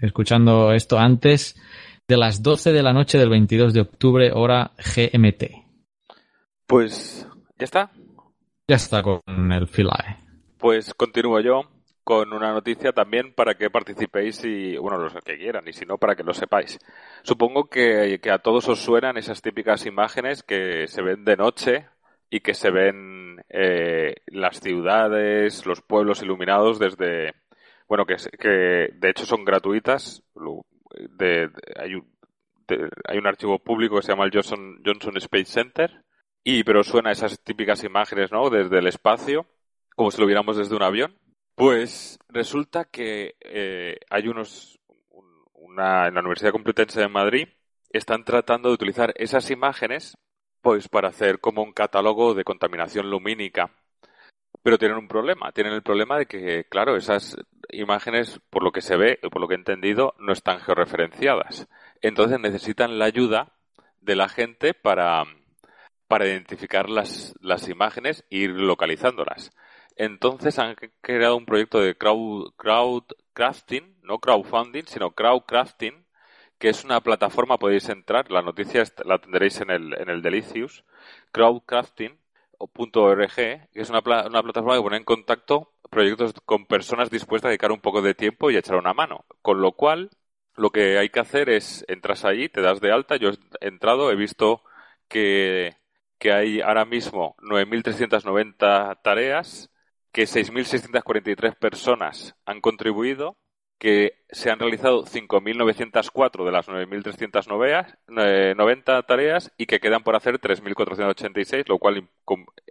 escuchando 0.00 0.72
esto 0.72 0.98
antes 0.98 1.56
de 2.08 2.16
las 2.16 2.42
12 2.42 2.72
de 2.72 2.82
la 2.82 2.92
noche 2.92 3.18
del 3.18 3.28
22 3.28 3.74
de 3.74 3.80
octubre, 3.82 4.30
hora 4.32 4.72
GMT. 4.78 5.44
Pues, 6.66 7.28
¿ya 7.58 7.64
está? 7.64 7.90
Ya 8.68 8.76
está 8.76 9.02
con 9.02 9.22
el 9.50 9.66
Philae. 9.66 10.18
Pues 10.58 10.92
continúo 10.92 11.40
yo 11.40 11.62
con 12.04 12.34
una 12.34 12.52
noticia 12.52 12.92
también 12.92 13.32
para 13.32 13.54
que 13.54 13.70
participéis 13.70 14.44
y, 14.44 14.76
bueno, 14.76 14.98
los 14.98 15.14
que 15.24 15.38
quieran, 15.38 15.66
y 15.66 15.72
si 15.72 15.86
no, 15.86 15.96
para 15.96 16.14
que 16.14 16.22
lo 16.22 16.34
sepáis. 16.34 16.78
Supongo 17.22 17.70
que, 17.70 18.20
a 18.30 18.38
todos 18.38 18.68
os 18.68 18.80
suenan 18.80 19.16
esas 19.16 19.40
típicas 19.40 19.86
imágenes 19.86 20.42
que 20.42 20.86
se 20.86 21.00
ven 21.00 21.24
de 21.24 21.36
noche 21.36 21.86
y 22.28 22.40
que 22.40 22.52
se 22.52 22.70
ven 22.70 23.42
eh, 23.48 24.16
las 24.26 24.60
ciudades, 24.60 25.64
los 25.64 25.80
pueblos 25.80 26.22
iluminados 26.22 26.78
desde, 26.78 27.34
bueno, 27.88 28.04
que, 28.04 28.16
que 28.38 28.90
de 28.92 29.10
hecho 29.10 29.24
son 29.24 29.46
gratuitas. 29.46 30.22
Hay, 31.76 31.94
un, 31.94 32.06
hay 33.06 33.18
un 33.18 33.26
archivo 33.26 33.58
público 33.60 33.96
que 33.96 34.02
se 34.02 34.12
llama 34.12 34.24
el 34.24 34.32
Johnson, 34.32 34.82
Johnson 34.84 35.16
Space 35.16 35.46
Center, 35.52 36.04
y 36.50 36.64
pero 36.64 36.82
suena 36.82 37.12
esas 37.12 37.38
típicas 37.44 37.84
imágenes, 37.84 38.32
¿no? 38.32 38.48
Desde 38.48 38.78
el 38.78 38.86
espacio, 38.86 39.44
como 39.94 40.10
si 40.10 40.18
lo 40.18 40.26
viéramos 40.26 40.56
desde 40.56 40.74
un 40.74 40.82
avión. 40.82 41.14
Pues 41.54 42.18
resulta 42.30 42.86
que 42.86 43.34
eh, 43.40 43.98
hay 44.08 44.28
unos, 44.28 44.80
en 45.60 45.76
la 45.76 46.08
Universidad 46.08 46.52
Complutense 46.52 47.00
de 47.02 47.08
Madrid, 47.08 47.48
están 47.90 48.24
tratando 48.24 48.70
de 48.70 48.76
utilizar 48.76 49.12
esas 49.16 49.50
imágenes 49.50 50.16
pues 50.62 50.88
para 50.88 51.08
hacer 51.08 51.38
como 51.38 51.62
un 51.62 51.74
catálogo 51.74 52.32
de 52.32 52.44
contaminación 52.44 53.10
lumínica. 53.10 53.70
Pero 54.62 54.78
tienen 54.78 54.96
un 54.96 55.06
problema. 55.06 55.52
Tienen 55.52 55.74
el 55.74 55.82
problema 55.82 56.16
de 56.16 56.24
que, 56.24 56.64
claro, 56.64 56.96
esas 56.96 57.36
imágenes, 57.68 58.40
por 58.48 58.62
lo 58.62 58.72
que 58.72 58.80
se 58.80 58.96
ve, 58.96 59.18
por 59.30 59.42
lo 59.42 59.48
que 59.48 59.54
he 59.54 59.58
entendido, 59.58 60.14
no 60.18 60.32
están 60.32 60.60
georreferenciadas. 60.60 61.68
Entonces 62.00 62.40
necesitan 62.40 62.98
la 62.98 63.04
ayuda 63.04 63.52
de 64.00 64.16
la 64.16 64.30
gente 64.30 64.72
para, 64.72 65.24
para 66.08 66.26
identificar 66.26 66.88
las, 66.88 67.34
las 67.40 67.68
imágenes 67.68 68.24
e 68.30 68.38
ir 68.38 68.50
localizándolas. 68.50 69.52
Entonces 69.96 70.58
han 70.58 70.76
creado 71.00 71.36
un 71.36 71.44
proyecto 71.44 71.80
de 71.80 71.96
crowd, 71.96 72.52
crowdcrafting, 72.56 73.98
no 74.02 74.18
crowdfunding, 74.18 74.84
sino 74.86 75.12
crowdcrafting, 75.12 76.06
que 76.58 76.70
es 76.70 76.84
una 76.84 77.00
plataforma, 77.00 77.58
podéis 77.58 77.88
entrar, 77.88 78.30
la 78.30 78.42
noticia 78.42 78.82
la 79.04 79.18
tendréis 79.18 79.60
en 79.60 79.70
el, 79.70 79.94
en 80.00 80.08
el 80.08 80.22
Delicious, 80.22 80.84
crowdcrafting.org, 81.32 83.34
que 83.34 83.68
es 83.74 83.90
una, 83.90 84.00
una 84.00 84.42
plataforma 84.42 84.76
que 84.76 84.82
pone 84.82 84.96
en 84.96 85.04
contacto 85.04 85.72
proyectos 85.90 86.32
con 86.44 86.66
personas 86.66 87.10
dispuestas 87.10 87.48
a 87.48 87.50
dedicar 87.50 87.72
un 87.72 87.80
poco 87.80 88.02
de 88.02 88.14
tiempo 88.14 88.50
y 88.50 88.56
echar 88.56 88.76
una 88.76 88.94
mano. 88.94 89.24
Con 89.42 89.60
lo 89.60 89.72
cual, 89.72 90.10
lo 90.56 90.70
que 90.70 90.98
hay 90.98 91.10
que 91.10 91.20
hacer 91.20 91.48
es, 91.48 91.84
entras 91.88 92.24
allí, 92.24 92.48
te 92.48 92.60
das 92.60 92.80
de 92.80 92.92
alta, 92.92 93.16
yo 93.16 93.30
he 93.60 93.68
entrado, 93.68 94.10
he 94.10 94.16
visto 94.16 94.62
que, 95.08 95.76
que 96.18 96.32
hay 96.32 96.60
ahora 96.60 96.84
mismo 96.84 97.36
9.390 97.38 99.00
tareas, 99.02 99.70
que 100.12 100.24
6.643 100.24 101.56
personas 101.56 102.34
han 102.44 102.60
contribuido 102.60 103.38
que 103.78 104.24
se 104.30 104.50
han 104.50 104.58
realizado 104.58 105.04
5.904 105.04 106.44
de 106.44 106.52
las 106.52 106.68
9.390 106.68 109.06
tareas 109.06 109.52
y 109.56 109.64
que 109.66 109.80
quedan 109.80 110.02
por 110.02 110.16
hacer 110.16 110.38
3.486, 110.40 111.68
lo 111.68 111.78
cual 111.78 112.10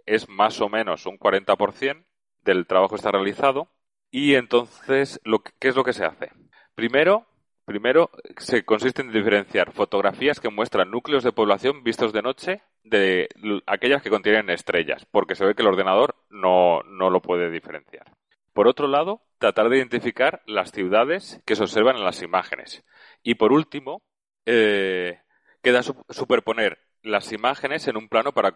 es 0.06 0.28
más 0.28 0.60
o 0.60 0.68
menos 0.68 1.06
un 1.06 1.18
40% 1.18 2.04
del 2.44 2.66
trabajo 2.66 2.94
está 2.94 3.10
realizado. 3.10 3.72
Y 4.10 4.34
entonces, 4.34 5.18
¿qué 5.58 5.68
es 5.68 5.76
lo 5.76 5.84
que 5.84 5.94
se 5.94 6.04
hace? 6.04 6.30
Primero, 6.74 7.26
primero 7.64 8.10
se 8.36 8.64
consiste 8.64 9.00
en 9.02 9.12
diferenciar 9.12 9.72
fotografías 9.72 10.40
que 10.40 10.50
muestran 10.50 10.90
núcleos 10.90 11.24
de 11.24 11.32
población 11.32 11.82
vistos 11.82 12.12
de 12.12 12.22
noche 12.22 12.62
de 12.84 13.28
aquellas 13.66 14.02
que 14.02 14.10
contienen 14.10 14.50
estrellas, 14.50 15.06
porque 15.10 15.34
se 15.34 15.44
ve 15.44 15.54
que 15.54 15.62
el 15.62 15.68
ordenador 15.68 16.16
no, 16.30 16.82
no 16.82 17.10
lo 17.10 17.20
puede 17.20 17.50
diferenciar. 17.50 18.06
Por 18.52 18.66
otro 18.66 18.88
lado, 18.88 19.22
tratar 19.38 19.68
de 19.68 19.76
identificar 19.76 20.42
las 20.46 20.72
ciudades 20.72 21.40
que 21.46 21.54
se 21.54 21.62
observan 21.62 21.96
en 21.96 22.04
las 22.04 22.22
imágenes. 22.22 22.84
Y 23.22 23.36
por 23.36 23.52
último, 23.52 24.02
eh, 24.46 25.20
queda 25.62 25.82
superponer 25.82 26.78
las 27.02 27.32
imágenes 27.32 27.86
en 27.88 27.96
un 27.96 28.08
plano 28.08 28.32
para, 28.32 28.54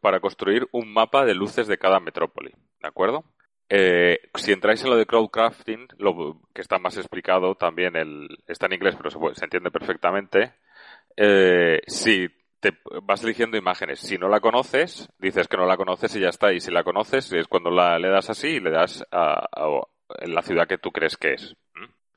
para, 0.00 0.20
construir 0.20 0.68
un 0.72 0.92
mapa 0.92 1.24
de 1.24 1.34
luces 1.34 1.66
de 1.66 1.78
cada 1.78 2.00
metrópoli. 2.00 2.52
¿De 2.80 2.88
acuerdo? 2.88 3.24
Eh, 3.70 4.18
si 4.34 4.52
entráis 4.52 4.82
en 4.82 4.90
lo 4.90 4.96
de 4.96 5.06
crowdcrafting, 5.06 5.88
lo 5.98 6.40
que 6.54 6.60
está 6.60 6.78
más 6.78 6.96
explicado 6.96 7.54
también, 7.54 7.96
el, 7.96 8.28
está 8.46 8.66
en 8.66 8.74
inglés, 8.74 8.96
pero 8.96 9.34
se, 9.34 9.44
entiende 9.44 9.70
perfectamente. 9.70 10.54
Eh, 11.16 11.80
si 11.86 12.28
te 12.60 12.78
vas 13.02 13.22
eligiendo 13.22 13.56
imágenes. 13.56 14.00
Si 14.00 14.18
no 14.18 14.28
la 14.28 14.40
conoces, 14.40 15.08
dices 15.18 15.48
que 15.48 15.56
no 15.56 15.66
la 15.66 15.76
conoces 15.76 16.14
y 16.16 16.20
ya 16.20 16.28
está. 16.28 16.52
Y 16.52 16.60
si 16.60 16.70
la 16.70 16.84
conoces, 16.84 17.32
es 17.32 17.46
cuando 17.46 17.70
la, 17.70 17.98
le 17.98 18.08
das 18.08 18.30
así 18.30 18.48
y 18.48 18.60
le 18.60 18.70
das 18.70 19.04
a, 19.12 19.46
en 20.20 20.34
la 20.34 20.42
ciudad 20.42 20.66
que 20.66 20.78
tú 20.78 20.90
crees 20.90 21.16
que 21.16 21.34
es. 21.34 21.56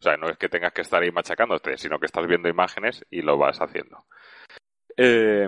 O 0.01 0.04
sea, 0.04 0.17
no 0.17 0.30
es 0.30 0.38
que 0.38 0.49
tengas 0.49 0.73
que 0.73 0.82
estar 0.82 1.01
ahí 1.01 1.12
machacándote, 1.12 1.77
sino 1.77 1.99
que 1.99 2.08
estás 2.08 2.25
viendo 2.25 2.49
imágenes 2.49 3.06
y 3.12 3.21
lo 3.21 3.38
vas 3.38 3.60
haciendo. 3.60 4.06
Eh, 4.97 5.47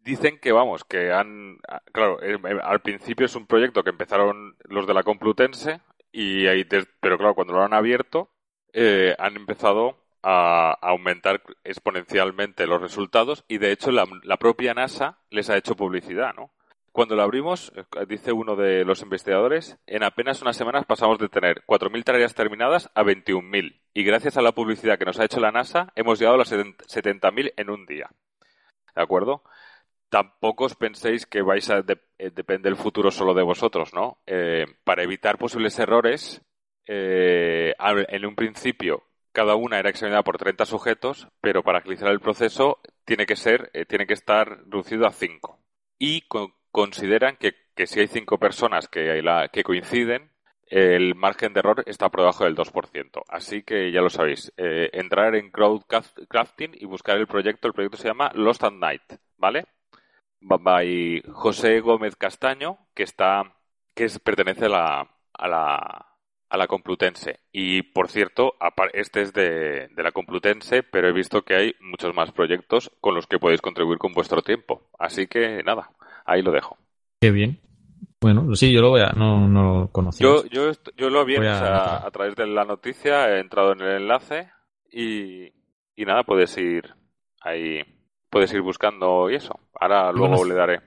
dicen 0.00 0.38
que, 0.38 0.52
vamos, 0.52 0.84
que 0.84 1.10
han. 1.10 1.58
Claro, 1.92 2.22
eh, 2.22 2.34
eh, 2.34 2.58
al 2.62 2.80
principio 2.80 3.24
es 3.24 3.34
un 3.34 3.46
proyecto 3.46 3.82
que 3.82 3.90
empezaron 3.90 4.56
los 4.64 4.86
de 4.86 4.92
la 4.92 5.04
Complutense, 5.04 5.80
y 6.12 6.46
ahí 6.46 6.66
pero 7.00 7.16
claro, 7.16 7.34
cuando 7.34 7.54
lo 7.54 7.62
han 7.62 7.72
abierto, 7.72 8.30
han 8.74 9.36
empezado 9.36 9.96
a, 10.22 10.72
aumentar 10.80 11.42
exponencialmente 11.64 12.66
los 12.66 12.80
resultados 12.80 13.44
y 13.48 13.58
de 13.58 13.72
hecho 13.72 13.90
la, 13.90 14.36
propia 14.36 14.74
NASA 14.74 15.18
les 15.30 15.50
ha 15.50 15.56
hecho 15.56 15.76
publicidad, 15.76 16.34
¿no? 16.34 16.50
Cuando 16.92 17.14
lo 17.14 17.22
abrimos, 17.22 17.72
eh, 17.76 17.84
dice 18.08 18.32
uno 18.32 18.56
de 18.56 18.84
los 18.84 19.02
investigadores, 19.02 19.78
en 19.86 20.02
apenas 20.02 20.42
unas 20.42 20.56
semanas 20.56 20.84
pasamos 20.86 21.18
de 21.18 21.28
tener 21.28 21.62
4.000 21.66 22.02
tareas 22.02 22.34
terminadas 22.34 22.90
a 22.94 23.04
21.000 23.04 23.80
y 23.94 24.04
gracias 24.04 24.36
a 24.36 24.42
la 24.42 24.52
publicidad 24.52 24.98
que 24.98 25.04
nos 25.04 25.20
ha 25.20 25.24
hecho 25.24 25.38
la 25.38 25.52
NASA 25.52 25.92
hemos 25.94 26.18
llegado 26.18 26.34
a 26.34 26.38
los 26.38 26.52
70.000 26.52 27.52
en 27.56 27.70
un 27.70 27.86
día. 27.86 28.10
¿De 28.96 29.02
acuerdo? 29.02 29.44
Tampoco 30.08 30.64
os 30.64 30.74
penséis 30.74 31.26
que 31.26 31.42
vais 31.42 31.70
a 31.70 31.84
eh, 32.18 32.30
depende 32.34 32.68
el 32.68 32.76
futuro 32.76 33.10
solo 33.10 33.34
de 33.34 33.42
vosotros, 33.42 33.92
¿no? 33.92 34.18
Eh, 34.26 34.66
para 34.82 35.02
evitar 35.02 35.38
posibles 35.38 35.78
errores, 35.78 36.42
en 36.90 38.24
un 38.24 38.34
principio 38.34 39.04
cada 39.32 39.54
una 39.54 39.78
era 39.78 39.90
examinada 39.90 40.22
por 40.22 40.38
30 40.38 40.64
sujetos, 40.66 41.28
pero 41.40 41.62
para 41.62 41.78
agilizar 41.78 42.10
el 42.10 42.20
proceso 42.20 42.80
tiene 43.04 43.26
que 43.26 43.36
ser, 43.36 43.70
eh, 43.72 43.84
tiene 43.84 44.06
que 44.06 44.14
estar 44.14 44.64
reducido 44.64 45.06
a 45.06 45.12
5. 45.12 45.58
Y 45.98 46.24
consideran 46.70 47.36
que, 47.36 47.54
si 47.86 48.00
hay 48.00 48.08
5 48.08 48.38
personas 48.38 48.88
que, 48.88 49.22
que 49.52 49.62
coinciden, 49.62 50.30
el 50.66 51.14
margen 51.14 51.52
de 51.54 51.60
error 51.60 51.82
está 51.86 52.10
por 52.10 52.20
debajo 52.20 52.44
del 52.44 52.56
2%. 52.56 53.22
Así 53.28 53.62
que 53.62 53.90
ya 53.90 54.00
lo 54.00 54.10
sabéis, 54.10 54.52
eh, 54.56 54.90
entrar 54.92 55.34
en 55.34 55.50
Crowdcrafting 55.50 56.72
y 56.74 56.84
buscar 56.84 57.16
el 57.16 57.26
proyecto. 57.26 57.68
El 57.68 57.74
proyecto 57.74 57.96
se 57.96 58.08
llama 58.08 58.30
Lost 58.34 58.64
at 58.64 58.72
Night, 58.72 59.02
¿vale? 59.36 59.64
By 60.40 61.22
José 61.32 61.80
Gómez 61.80 62.16
Castaño, 62.16 62.78
que 62.94 63.02
está, 63.02 63.54
que 63.94 64.08
pertenece 64.22 64.66
a 64.66 64.68
la, 64.68 65.10
a 65.32 65.48
la, 65.48 66.07
a 66.50 66.56
la 66.56 66.66
Complutense. 66.66 67.40
Y 67.52 67.82
por 67.82 68.08
cierto, 68.08 68.54
este 68.92 69.22
es 69.22 69.32
de, 69.32 69.88
la 69.96 70.12
Complutense, 70.12 70.82
pero 70.82 71.08
he 71.08 71.12
visto 71.12 71.42
que 71.42 71.54
hay 71.54 71.74
muchos 71.80 72.14
más 72.14 72.32
proyectos 72.32 72.90
con 73.00 73.14
los 73.14 73.26
que 73.26 73.38
podéis 73.38 73.60
contribuir 73.60 73.98
con 73.98 74.12
vuestro 74.12 74.42
tiempo. 74.42 74.88
Así 74.98 75.26
que 75.26 75.62
nada, 75.62 75.90
ahí 76.24 76.42
lo 76.42 76.52
dejo. 76.52 76.76
Qué 77.20 77.30
bien. 77.30 77.60
Bueno, 78.20 78.54
sí, 78.56 78.72
yo 78.72 78.80
lo 78.80 78.90
voy 78.90 79.02
a, 79.02 79.12
no, 79.12 79.46
no 79.46 79.62
lo 79.62 79.88
conocía. 79.92 80.26
Yo, 80.26 80.44
yo, 80.46 80.72
yo 80.96 81.08
lo 81.08 81.24
vi 81.24 81.36
a, 81.36 82.04
a, 82.04 82.10
través 82.10 82.34
de 82.34 82.46
la 82.46 82.64
noticia, 82.64 83.30
he 83.30 83.40
entrado 83.40 83.72
en 83.72 83.80
el 83.80 84.02
enlace 84.02 84.50
y, 84.90 85.52
y 85.94 86.04
nada, 86.04 86.24
puedes 86.24 86.56
ir 86.58 86.94
ahí, 87.40 87.80
puedes 88.28 88.52
ir 88.52 88.60
buscando 88.60 89.30
y 89.30 89.36
eso. 89.36 89.60
Ahora 89.74 90.10
luego 90.12 90.44
le 90.44 90.54
daré. 90.54 90.80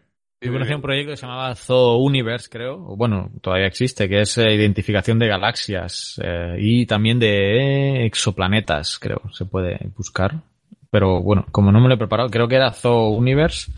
Yo 0.43 0.51
conocí 0.51 0.73
un 0.73 0.81
proyecto 0.81 1.11
que 1.11 1.17
se 1.17 1.27
llamaba 1.27 1.53
Zoo 1.53 1.97
Universe, 1.97 2.49
creo, 2.49 2.79
bueno, 2.79 3.29
todavía 3.41 3.67
existe, 3.67 4.09
que 4.09 4.21
es 4.21 4.39
eh, 4.39 4.55
identificación 4.55 5.19
de 5.19 5.27
galaxias 5.27 6.19
eh, 6.23 6.55
y 6.57 6.87
también 6.87 7.19
de 7.19 8.07
exoplanetas, 8.07 8.97
creo, 8.97 9.21
se 9.33 9.45
puede 9.45 9.77
buscar. 9.95 10.41
Pero 10.89 11.21
bueno, 11.21 11.45
como 11.51 11.71
no 11.71 11.79
me 11.79 11.87
lo 11.87 11.93
he 11.93 11.97
preparado, 11.97 12.29
creo 12.29 12.47
que 12.47 12.55
era 12.55 12.73
Zoo 12.73 13.09
Universe. 13.09 13.71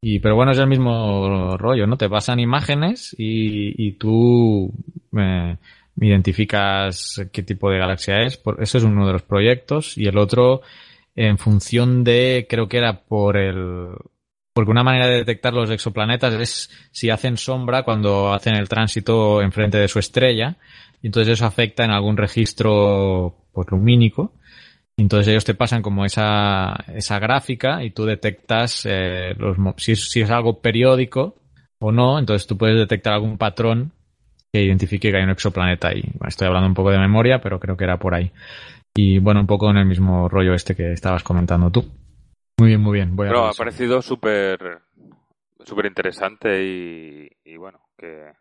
Y, 0.00 0.20
pero 0.20 0.36
bueno, 0.36 0.52
es 0.52 0.58
el 0.58 0.68
mismo 0.68 1.56
rollo, 1.56 1.88
¿no? 1.88 1.96
Te 1.96 2.08
pasan 2.08 2.38
imágenes 2.38 3.16
y, 3.18 3.88
y 3.88 3.92
tú 3.94 4.72
eh, 5.18 5.56
identificas 6.00 7.20
qué 7.32 7.42
tipo 7.42 7.70
de 7.70 7.78
galaxia 7.78 8.22
es. 8.22 8.36
Por, 8.36 8.62
ese 8.62 8.78
es 8.78 8.84
uno 8.84 9.04
de 9.04 9.14
los 9.14 9.22
proyectos. 9.22 9.98
Y 9.98 10.06
el 10.06 10.16
otro, 10.16 10.62
en 11.16 11.38
función 11.38 12.04
de, 12.04 12.46
creo 12.48 12.68
que 12.68 12.78
era 12.78 13.00
por 13.00 13.36
el, 13.36 13.88
porque 14.58 14.72
una 14.72 14.82
manera 14.82 15.06
de 15.06 15.18
detectar 15.18 15.54
los 15.54 15.70
exoplanetas 15.70 16.34
es 16.34 16.68
si 16.90 17.10
hacen 17.10 17.36
sombra 17.36 17.84
cuando 17.84 18.32
hacen 18.32 18.56
el 18.56 18.68
tránsito 18.68 19.40
enfrente 19.40 19.78
de 19.78 19.86
su 19.86 20.00
estrella, 20.00 20.56
y 21.00 21.06
entonces 21.06 21.34
eso 21.34 21.46
afecta 21.46 21.84
en 21.84 21.92
algún 21.92 22.16
registro 22.16 23.36
pues, 23.52 23.68
lumínico. 23.70 24.32
Entonces 24.96 25.28
ellos 25.28 25.44
te 25.44 25.54
pasan 25.54 25.80
como 25.80 26.04
esa, 26.04 26.74
esa 26.92 27.20
gráfica 27.20 27.84
y 27.84 27.92
tú 27.92 28.04
detectas 28.04 28.84
eh, 28.84 29.32
los, 29.38 29.56
si, 29.76 29.92
es, 29.92 30.10
si 30.10 30.22
es 30.22 30.30
algo 30.32 30.60
periódico 30.60 31.36
o 31.78 31.92
no, 31.92 32.18
entonces 32.18 32.48
tú 32.48 32.58
puedes 32.58 32.78
detectar 32.78 33.12
algún 33.12 33.38
patrón 33.38 33.92
que 34.52 34.64
identifique 34.64 35.12
que 35.12 35.18
hay 35.18 35.22
un 35.22 35.30
exoplaneta 35.30 35.90
ahí. 35.90 36.02
Estoy 36.26 36.48
hablando 36.48 36.66
un 36.66 36.74
poco 36.74 36.90
de 36.90 36.98
memoria, 36.98 37.40
pero 37.40 37.60
creo 37.60 37.76
que 37.76 37.84
era 37.84 37.96
por 37.96 38.12
ahí. 38.12 38.32
Y 38.96 39.20
bueno, 39.20 39.38
un 39.38 39.46
poco 39.46 39.70
en 39.70 39.76
el 39.76 39.86
mismo 39.86 40.28
rollo 40.28 40.52
este 40.52 40.74
que 40.74 40.94
estabas 40.94 41.22
comentando 41.22 41.70
tú. 41.70 42.07
Muy 42.58 42.68
bien, 42.68 42.80
muy 42.80 42.94
bien. 42.94 43.14
Voy 43.14 43.28
Pero 43.28 43.46
ha 43.46 43.52
parecido 43.52 44.02
súper 44.02 44.82
súper 45.64 45.86
interesante 45.86 46.64
y, 46.64 47.28
y, 47.44 47.56
bueno, 47.56 47.80
que 47.96 48.32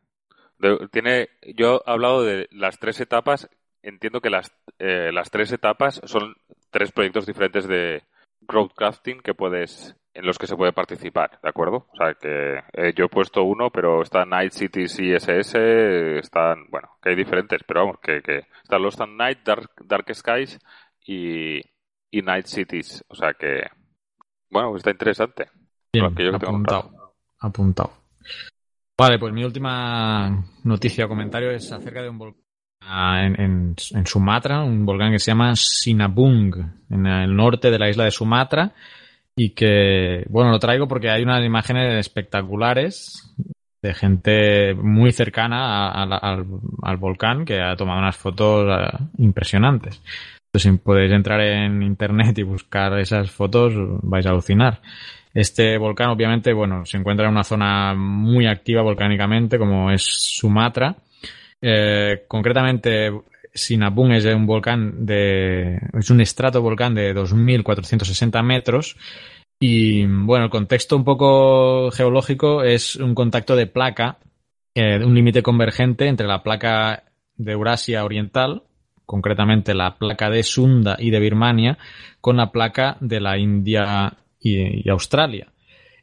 tiene 0.91 1.29
yo 1.55 1.81
he 1.85 1.91
hablado 1.91 2.23
de 2.23 2.47
las 2.51 2.79
tres 2.79 2.99
etapas, 3.01 3.49
entiendo 3.83 4.21
que 4.21 4.29
las, 4.29 4.51
eh, 4.79 5.11
las 5.11 5.29
tres 5.29 5.51
etapas 5.51 6.01
son 6.05 6.35
tres 6.71 6.91
proyectos 6.91 7.25
diferentes 7.25 7.67
de 7.67 8.03
crowdcrafting 8.47 9.19
que 9.19 9.33
puedes 9.33 9.95
en 10.13 10.25
los 10.25 10.39
que 10.39 10.47
se 10.47 10.55
puede 10.55 10.73
participar, 10.73 11.39
¿de 11.43 11.49
acuerdo? 11.49 11.87
O 11.91 11.95
sea 11.95 12.15
que 12.15 12.63
eh, 12.73 12.93
yo 12.95 13.05
he 13.05 13.09
puesto 13.09 13.43
uno, 13.43 13.69
pero 13.69 14.01
está 14.01 14.25
Night 14.25 14.51
Cities 14.51 14.99
ISS, 14.99 15.53
están, 16.23 16.65
bueno, 16.69 16.89
que 17.03 17.09
hay 17.09 17.15
diferentes, 17.15 17.61
pero 17.67 17.81
vamos, 17.81 17.99
que, 18.01 18.23
que 18.23 18.47
están 18.63 18.81
Lost 18.81 18.99
and 18.99 19.15
Night, 19.15 19.39
Dark, 19.45 19.69
Dark 19.85 20.11
Skies 20.15 20.57
y, 21.05 21.61
y 22.09 22.21
Night 22.23 22.47
Cities, 22.47 23.05
o 23.09 23.15
sea 23.15 23.33
que, 23.33 23.67
bueno, 24.49 24.75
está 24.75 24.91
interesante. 24.91 25.49
Bien, 25.91 26.05
apuntado, 26.05 27.15
apuntado. 27.39 27.93
Vale, 28.97 29.19
pues 29.19 29.33
mi 29.33 29.43
última 29.43 30.43
noticia 30.63 31.05
o 31.05 31.09
comentario 31.09 31.51
es 31.51 31.71
acerca 31.71 32.01
de 32.01 32.09
un 32.09 32.17
volcán 32.17 32.47
en, 32.81 33.75
en, 33.93 34.05
Sumatra, 34.05 34.63
un 34.63 34.85
volcán 34.85 35.11
que 35.11 35.19
se 35.19 35.31
llama 35.31 35.55
Sinabung, 35.55 36.55
en 36.89 37.05
el 37.05 37.35
norte 37.35 37.69
de 37.69 37.79
la 37.79 37.89
isla 37.89 38.05
de 38.05 38.11
Sumatra, 38.11 38.73
y 39.35 39.51
que, 39.51 40.25
bueno, 40.29 40.51
lo 40.51 40.59
traigo 40.59 40.87
porque 40.87 41.09
hay 41.09 41.21
unas 41.21 41.45
imágenes 41.45 41.99
espectaculares 41.99 43.35
de 43.81 43.93
gente 43.93 44.73
muy 44.73 45.11
cercana 45.11 45.91
al, 45.91 46.97
volcán 46.97 47.45
que 47.45 47.61
ha 47.61 47.75
tomado 47.75 47.99
unas 47.99 48.17
fotos 48.17 48.65
eh, 48.67 48.97
impresionantes. 49.19 50.01
Entonces, 50.47 50.71
si 50.71 50.77
podéis 50.77 51.11
entrar 51.11 51.41
en 51.41 51.83
internet 51.83 52.37
y 52.37 52.43
buscar 52.43 52.97
esas 52.99 53.29
fotos, 53.31 53.73
vais 54.01 54.25
a 54.25 54.29
alucinar. 54.29 54.81
Este 55.33 55.77
volcán, 55.77 56.09
obviamente, 56.09 56.53
bueno, 56.53 56.85
se 56.85 56.97
encuentra 56.97 57.27
en 57.27 57.33
una 57.33 57.43
zona 57.43 57.93
muy 57.93 58.47
activa 58.47 58.81
volcánicamente, 58.81 59.59
como 59.59 59.91
es 59.91 60.03
Sumatra. 60.03 60.95
Eh, 61.61 62.23
concretamente, 62.27 63.11
Sinabung 63.53 64.13
es 64.13 64.25
un 64.25 64.45
volcán 64.45 65.05
de, 65.05 65.79
es 65.93 66.09
un 66.09 66.21
estrato 66.21 66.61
volcán 66.61 66.95
de 66.95 67.13
2.460 67.13 68.43
metros. 68.43 68.95
Y 69.59 70.05
bueno, 70.05 70.45
el 70.45 70.51
contexto 70.51 70.95
un 70.95 71.03
poco 71.03 71.91
geológico 71.91 72.63
es 72.63 72.95
un 72.95 73.15
contacto 73.15 73.55
de 73.55 73.67
placa, 73.67 74.19
eh, 74.75 75.03
un 75.03 75.15
límite 75.15 75.41
convergente 75.41 76.07
entre 76.07 76.27
la 76.27 76.43
placa 76.43 77.03
de 77.35 77.51
Eurasia 77.51 78.05
Oriental, 78.05 78.63
concretamente 79.07 79.73
la 79.73 79.97
placa 79.97 80.29
de 80.29 80.43
Sunda 80.43 80.97
y 80.99 81.09
de 81.09 81.19
Birmania, 81.19 81.77
con 82.21 82.37
la 82.37 82.51
placa 82.51 82.97
de 82.99 83.21
la 83.21 83.37
India 83.37 84.13
y, 84.39 84.87
Australia. 84.89 85.47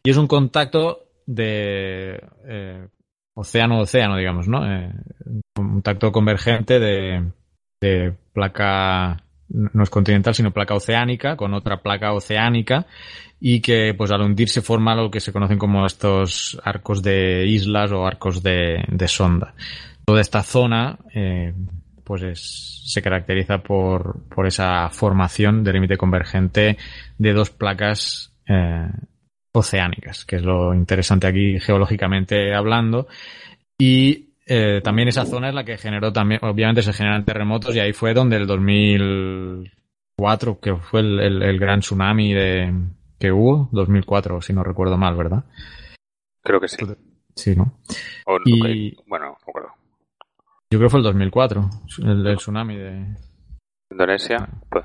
Y 0.02 0.10
es 0.10 0.16
un 0.16 0.26
contacto 0.26 1.04
de 1.26 2.18
eh, 2.46 2.88
océano-océano, 3.34 4.16
digamos, 4.16 4.48
¿no? 4.48 4.66
Eh, 4.66 4.90
un 5.56 5.70
contacto 5.72 6.10
convergente 6.10 6.80
de, 6.80 7.30
placa 8.32 9.22
no 9.50 9.82
es 9.82 9.90
continental, 9.90 10.34
sino 10.34 10.50
placa 10.50 10.74
oceánica, 10.74 11.36
con 11.36 11.52
otra 11.52 11.82
placa 11.82 12.14
oceánica, 12.14 12.86
y 13.38 13.60
que 13.60 13.92
pues 13.94 14.10
al 14.10 14.22
hundirse 14.22 14.62
forma 14.62 14.94
lo 14.94 15.10
que 15.10 15.20
se 15.20 15.30
conocen 15.30 15.58
como 15.58 15.84
estos 15.84 16.58
arcos 16.64 17.02
de 17.02 17.46
islas 17.46 17.92
o 17.92 18.06
arcos 18.06 18.42
de, 18.42 18.82
de 18.88 19.08
sonda. 19.08 19.54
Toda 20.06 20.22
esta 20.22 20.42
zona 20.42 20.98
eh, 21.14 21.52
pues 22.04 22.22
es, 22.22 22.82
se 22.84 23.02
caracteriza 23.02 23.58
por, 23.58 24.28
por 24.28 24.46
esa 24.46 24.88
formación 24.90 25.64
de 25.64 25.72
límite 25.72 25.96
convergente 25.96 26.76
de 27.18 27.32
dos 27.32 27.50
placas 27.50 28.32
eh, 28.46 28.88
oceánicas, 29.52 30.24
que 30.24 30.36
es 30.36 30.42
lo 30.42 30.72
interesante 30.74 31.26
aquí 31.26 31.58
geológicamente 31.60 32.54
hablando. 32.54 33.08
Y 33.78 34.34
eh, 34.46 34.80
también 34.84 35.08
esa 35.08 35.24
zona 35.24 35.48
es 35.48 35.54
la 35.54 35.64
que 35.64 35.78
generó 35.78 36.12
también, 36.12 36.40
obviamente 36.42 36.82
se 36.82 36.92
generan 36.92 37.24
terremotos 37.24 37.74
y 37.74 37.80
ahí 37.80 37.94
fue 37.94 38.12
donde 38.12 38.36
el 38.36 38.46
2004, 38.46 40.60
que 40.60 40.76
fue 40.76 41.00
el, 41.00 41.42
el, 41.42 41.58
gran 41.58 41.80
tsunami 41.80 42.34
de, 42.34 42.70
que 43.18 43.32
hubo, 43.32 43.70
2004, 43.72 44.42
si 44.42 44.52
no 44.52 44.62
recuerdo 44.62 44.98
mal, 44.98 45.16
¿verdad? 45.16 45.44
Creo 46.42 46.60
que 46.60 46.68
sí. 46.68 46.84
Sí, 47.34 47.56
¿no? 47.56 47.78
y, 48.44 48.94
bueno. 49.08 49.38
Yo 50.74 50.80
creo 50.80 50.88
que 50.88 50.90
fue 50.90 50.98
el 50.98 51.04
2004, 51.04 51.70
el, 52.02 52.37
tsunami 52.37 52.76
de... 52.76 53.16
Indonesia. 53.92 54.48
Pues. 54.68 54.84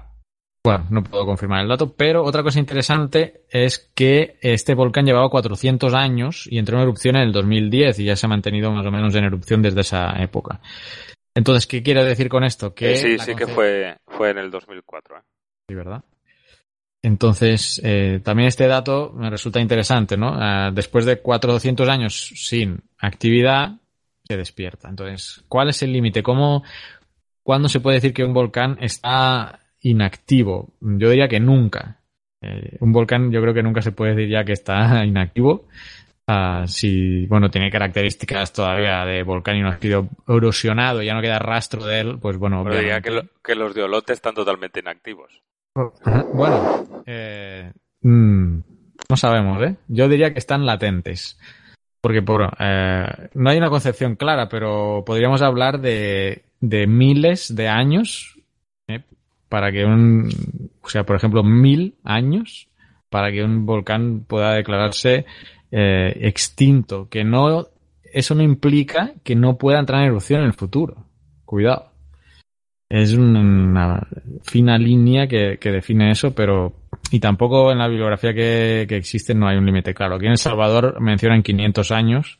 Bueno, 0.63 0.85
no 0.91 1.03
puedo 1.03 1.25
confirmar 1.25 1.63
el 1.63 1.67
dato, 1.67 1.95
pero 1.95 2.23
otra 2.23 2.43
cosa 2.43 2.59
interesante 2.59 3.45
es 3.49 3.89
que 3.95 4.37
este 4.39 4.75
volcán 4.75 5.07
llevaba 5.07 5.31
400 5.31 5.91
años 5.95 6.47
y 6.47 6.59
entró 6.59 6.77
en 6.77 6.83
erupción 6.83 7.15
en 7.15 7.23
el 7.23 7.31
2010 7.31 7.97
y 7.97 8.05
ya 8.05 8.15
se 8.15 8.27
ha 8.27 8.29
mantenido 8.29 8.71
más 8.71 8.85
o 8.85 8.91
menos 8.91 9.15
en 9.15 9.23
erupción 9.23 9.63
desde 9.63 9.81
esa 9.81 10.11
época. 10.21 10.61
Entonces, 11.33 11.65
¿qué 11.65 11.81
quiero 11.81 12.05
decir 12.05 12.29
con 12.29 12.43
esto? 12.43 12.75
Que 12.75 12.95
sí, 12.95 13.17
sí 13.17 13.33
que 13.33 13.47
fue, 13.47 13.97
fue 14.05 14.29
en 14.29 14.37
el 14.37 14.51
2004. 14.51 15.17
¿eh? 15.17 15.21
Sí, 15.69 15.73
¿verdad? 15.73 16.03
Entonces, 17.01 17.81
eh, 17.83 18.19
también 18.23 18.49
este 18.49 18.67
dato 18.67 19.11
me 19.15 19.31
resulta 19.31 19.59
interesante, 19.59 20.17
¿no? 20.17 20.37
Eh, 20.39 20.69
después 20.71 21.05
de 21.05 21.19
400 21.19 21.89
años 21.89 22.31
sin 22.35 22.79
actividad, 22.99 23.78
se 24.29 24.37
despierta. 24.37 24.89
Entonces, 24.89 25.43
¿cuál 25.47 25.69
es 25.69 25.81
el 25.81 25.91
límite? 25.91 26.21
¿Cómo, 26.21 26.63
cuándo 27.41 27.67
se 27.67 27.79
puede 27.79 27.95
decir 27.95 28.13
que 28.13 28.23
un 28.23 28.33
volcán 28.33 28.77
está 28.79 29.59
inactivo? 29.81 30.73
Yo 30.81 31.09
diría 31.09 31.27
que 31.27 31.39
nunca. 31.39 31.99
Eh, 32.41 32.77
un 32.79 32.91
volcán 32.91 33.31
yo 33.31 33.41
creo 33.41 33.53
que 33.53 33.63
nunca 33.63 33.81
se 33.81 33.91
puede 33.91 34.15
decir 34.15 34.29
ya 34.29 34.45
que 34.45 34.53
está 34.53 35.03
inactivo. 35.05 35.67
Uh, 36.27 36.67
si, 36.67 37.25
bueno, 37.25 37.49
tiene 37.49 37.71
características 37.71 38.53
todavía 38.53 39.03
de 39.03 39.23
volcán 39.23 39.57
y 39.57 39.61
no 39.61 39.69
ha 39.69 39.79
sido 39.79 40.07
erosionado, 40.27 41.01
ya 41.01 41.15
no 41.15 41.21
queda 41.21 41.39
rastro 41.39 41.83
de 41.83 42.01
él, 42.01 42.19
pues 42.21 42.37
bueno. 42.37 42.63
Pero 42.63 42.77
diría 42.77 43.01
que, 43.01 43.27
que, 43.43 43.55
los 43.55 43.73
de 43.73 43.81
Olote 43.81 44.13
están 44.13 44.35
totalmente 44.35 44.79
inactivos. 44.79 45.41
Bueno, 45.73 47.03
eh, 47.07 47.71
mm, 48.01 48.59
no 49.09 49.17
sabemos, 49.17 49.63
¿eh? 49.63 49.77
Yo 49.87 50.07
diría 50.07 50.31
que 50.31 50.37
están 50.37 50.67
latentes. 50.67 51.39
Porque 52.01 52.21
por, 52.21 52.49
eh, 52.59 53.29
no 53.33 53.49
hay 53.49 53.57
una 53.57 53.69
concepción 53.69 54.15
clara, 54.15 54.47
pero 54.47 55.03
podríamos 55.05 55.41
hablar 55.41 55.81
de, 55.81 56.43
de 56.61 56.87
miles 56.87 57.53
de 57.55 57.67
años 57.67 58.37
¿eh? 58.87 59.03
para 59.49 59.71
que 59.71 59.83
un, 59.83 60.29
o 60.81 60.89
sea, 60.89 61.05
por 61.05 61.15
ejemplo, 61.15 61.43
mil 61.43 61.95
años 62.03 62.69
para 63.09 63.31
que 63.31 63.43
un 63.43 63.65
volcán 63.65 64.23
pueda 64.27 64.53
declararse 64.53 65.25
eh, 65.71 66.17
extinto. 66.21 67.09
Que 67.09 67.23
no, 67.23 67.67
eso 68.03 68.35
no 68.35 68.43
implica 68.43 69.13
que 69.23 69.35
no 69.35 69.57
pueda 69.57 69.79
entrar 69.79 70.01
en 70.01 70.07
erupción 70.07 70.41
en 70.41 70.47
el 70.47 70.53
futuro. 70.53 71.05
Cuidado. 71.45 71.91
Es 72.87 73.13
una 73.13 74.07
fina 74.43 74.77
línea 74.77 75.27
que, 75.27 75.57
que 75.59 75.71
define 75.71 76.11
eso, 76.11 76.33
pero 76.33 76.73
y 77.11 77.19
tampoco 77.19 77.71
en 77.71 77.79
la 77.79 77.87
bibliografía 77.87 78.33
que, 78.33 78.85
que 78.87 78.97
existe 78.97 79.33
no 79.33 79.47
hay 79.47 79.57
un 79.57 79.65
límite 79.65 79.93
claro. 79.93 80.15
Aquí 80.15 80.25
en 80.25 80.33
El 80.33 80.37
Salvador 80.37 80.99
mencionan 81.01 81.43
500 81.43 81.91
años 81.91 82.39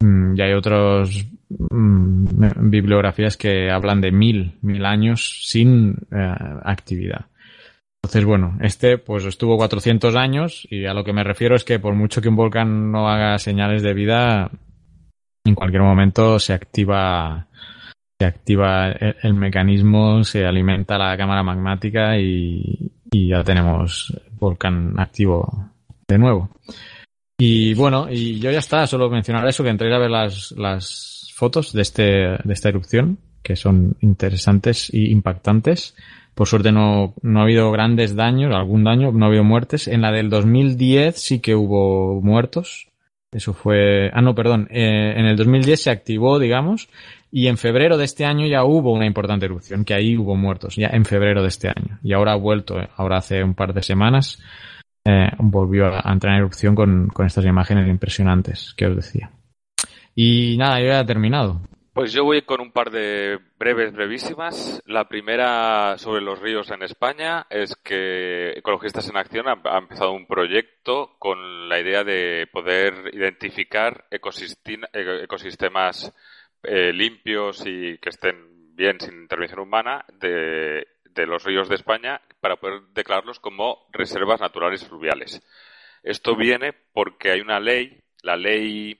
mm, 0.00 0.36
y 0.36 0.42
hay 0.42 0.52
otras 0.52 1.26
mm, 1.48 2.70
bibliografías 2.70 3.36
que 3.36 3.70
hablan 3.70 4.00
de 4.00 4.12
mil, 4.12 4.58
mil 4.62 4.84
años 4.84 5.42
sin 5.44 5.96
eh, 6.12 6.34
actividad. 6.64 7.26
Entonces, 8.02 8.24
bueno, 8.24 8.56
este 8.62 8.96
pues 8.98 9.24
estuvo 9.24 9.56
400 9.56 10.16
años 10.16 10.66
y 10.70 10.86
a 10.86 10.94
lo 10.94 11.04
que 11.04 11.12
me 11.12 11.24
refiero 11.24 11.54
es 11.54 11.64
que 11.64 11.78
por 11.78 11.94
mucho 11.94 12.22
que 12.22 12.28
un 12.28 12.36
volcán 12.36 12.90
no 12.90 13.08
haga 13.08 13.38
señales 13.38 13.82
de 13.82 13.92
vida, 13.92 14.50
en 15.44 15.54
cualquier 15.54 15.82
momento 15.82 16.38
se 16.38 16.54
activa 16.54 17.48
se 18.18 18.26
activa 18.26 18.90
el 18.90 19.32
mecanismo, 19.32 20.24
se 20.24 20.44
alimenta 20.44 20.98
la 20.98 21.16
cámara 21.16 21.42
magmática 21.42 22.18
y, 22.18 22.92
y 23.10 23.28
ya 23.28 23.42
tenemos 23.42 24.14
volcán 24.38 24.98
activo 24.98 25.70
de 26.08 26.18
nuevo. 26.18 26.50
Y 27.38 27.74
bueno, 27.74 28.08
y 28.10 28.38
yo 28.38 28.50
ya 28.50 28.58
está, 28.58 28.86
solo 28.86 29.08
mencionar 29.08 29.46
eso, 29.48 29.64
que 29.64 29.70
entré 29.70 29.94
a 29.94 29.98
ver 29.98 30.10
las, 30.10 30.52
las 30.52 31.32
fotos 31.34 31.72
de, 31.72 31.82
este, 31.82 32.02
de 32.02 32.52
esta 32.52 32.68
erupción, 32.68 33.18
que 33.42 33.56
son 33.56 33.96
interesantes 34.00 34.92
y 34.92 35.10
impactantes. 35.10 35.96
Por 36.34 36.46
suerte 36.46 36.70
no, 36.70 37.14
no 37.22 37.40
ha 37.40 37.44
habido 37.44 37.70
grandes 37.72 38.14
daños, 38.14 38.54
algún 38.54 38.84
daño, 38.84 39.10
no 39.12 39.24
ha 39.24 39.28
habido 39.28 39.44
muertes. 39.44 39.88
En 39.88 40.02
la 40.02 40.12
del 40.12 40.28
2010 40.28 41.16
sí 41.16 41.40
que 41.40 41.54
hubo 41.54 42.20
muertos. 42.20 42.88
Eso 43.32 43.54
fue, 43.54 44.10
ah 44.12 44.20
no, 44.20 44.34
perdón, 44.34 44.68
eh, 44.70 45.14
en 45.16 45.24
el 45.24 45.36
2010 45.36 45.82
se 45.82 45.90
activó, 45.90 46.38
digamos, 46.38 46.88
y 47.32 47.46
en 47.46 47.58
febrero 47.58 47.96
de 47.96 48.04
este 48.04 48.24
año 48.24 48.46
ya 48.46 48.64
hubo 48.64 48.92
una 48.92 49.06
importante 49.06 49.46
erupción, 49.46 49.84
que 49.84 49.94
ahí 49.94 50.16
hubo 50.16 50.34
muertos, 50.34 50.76
ya 50.76 50.88
en 50.88 51.04
febrero 51.04 51.42
de 51.42 51.48
este 51.48 51.68
año. 51.68 51.98
Y 52.02 52.12
ahora 52.12 52.32
ha 52.32 52.36
vuelto, 52.36 52.80
eh, 52.80 52.88
ahora 52.96 53.18
hace 53.18 53.44
un 53.44 53.54
par 53.54 53.72
de 53.72 53.82
semanas, 53.82 54.42
eh, 55.04 55.30
volvió 55.38 55.86
a 55.86 56.12
entrar 56.12 56.34
en 56.34 56.40
erupción 56.40 56.74
con, 56.74 57.08
con, 57.08 57.26
estas 57.26 57.44
imágenes 57.44 57.88
impresionantes 57.88 58.74
que 58.76 58.86
os 58.86 58.96
decía. 58.96 59.30
Y 60.14 60.56
nada, 60.58 60.80
ya 60.80 61.00
he 61.00 61.04
terminado. 61.04 61.60
Pues 61.92 62.12
yo 62.12 62.24
voy 62.24 62.42
con 62.42 62.60
un 62.60 62.72
par 62.72 62.90
de 62.90 63.38
breves, 63.58 63.92
brevísimas. 63.92 64.82
La 64.86 65.08
primera 65.08 65.98
sobre 65.98 66.22
los 66.22 66.40
ríos 66.40 66.70
en 66.70 66.82
España 66.82 67.46
es 67.50 67.76
que 67.76 68.52
Ecologistas 68.52 69.08
en 69.08 69.16
Acción 69.16 69.46
ha, 69.48 69.78
empezado 69.78 70.12
un 70.12 70.26
proyecto 70.26 71.16
con 71.18 71.68
la 71.68 71.80
idea 71.80 72.04
de 72.04 72.48
poder 72.52 73.10
identificar 73.12 74.06
ecosistemas 74.10 76.12
eh, 76.62 76.92
limpios 76.92 77.62
y 77.66 77.98
que 77.98 78.10
estén 78.10 78.74
bien 78.74 79.00
sin 79.00 79.22
intervención 79.22 79.60
humana 79.60 80.04
de, 80.14 80.86
los 81.26 81.44
ríos 81.44 81.68
de 81.68 81.74
España 81.74 82.20
para 82.40 82.56
poder 82.56 82.80
declararlos 82.94 83.40
como 83.40 83.86
reservas 83.92 84.40
naturales 84.40 84.86
fluviales. 84.86 85.42
Esto 86.02 86.34
viene 86.34 86.72
porque 86.72 87.30
hay 87.30 87.40
una 87.42 87.60
ley, 87.60 88.00
la 88.22 88.36
ley 88.36 88.98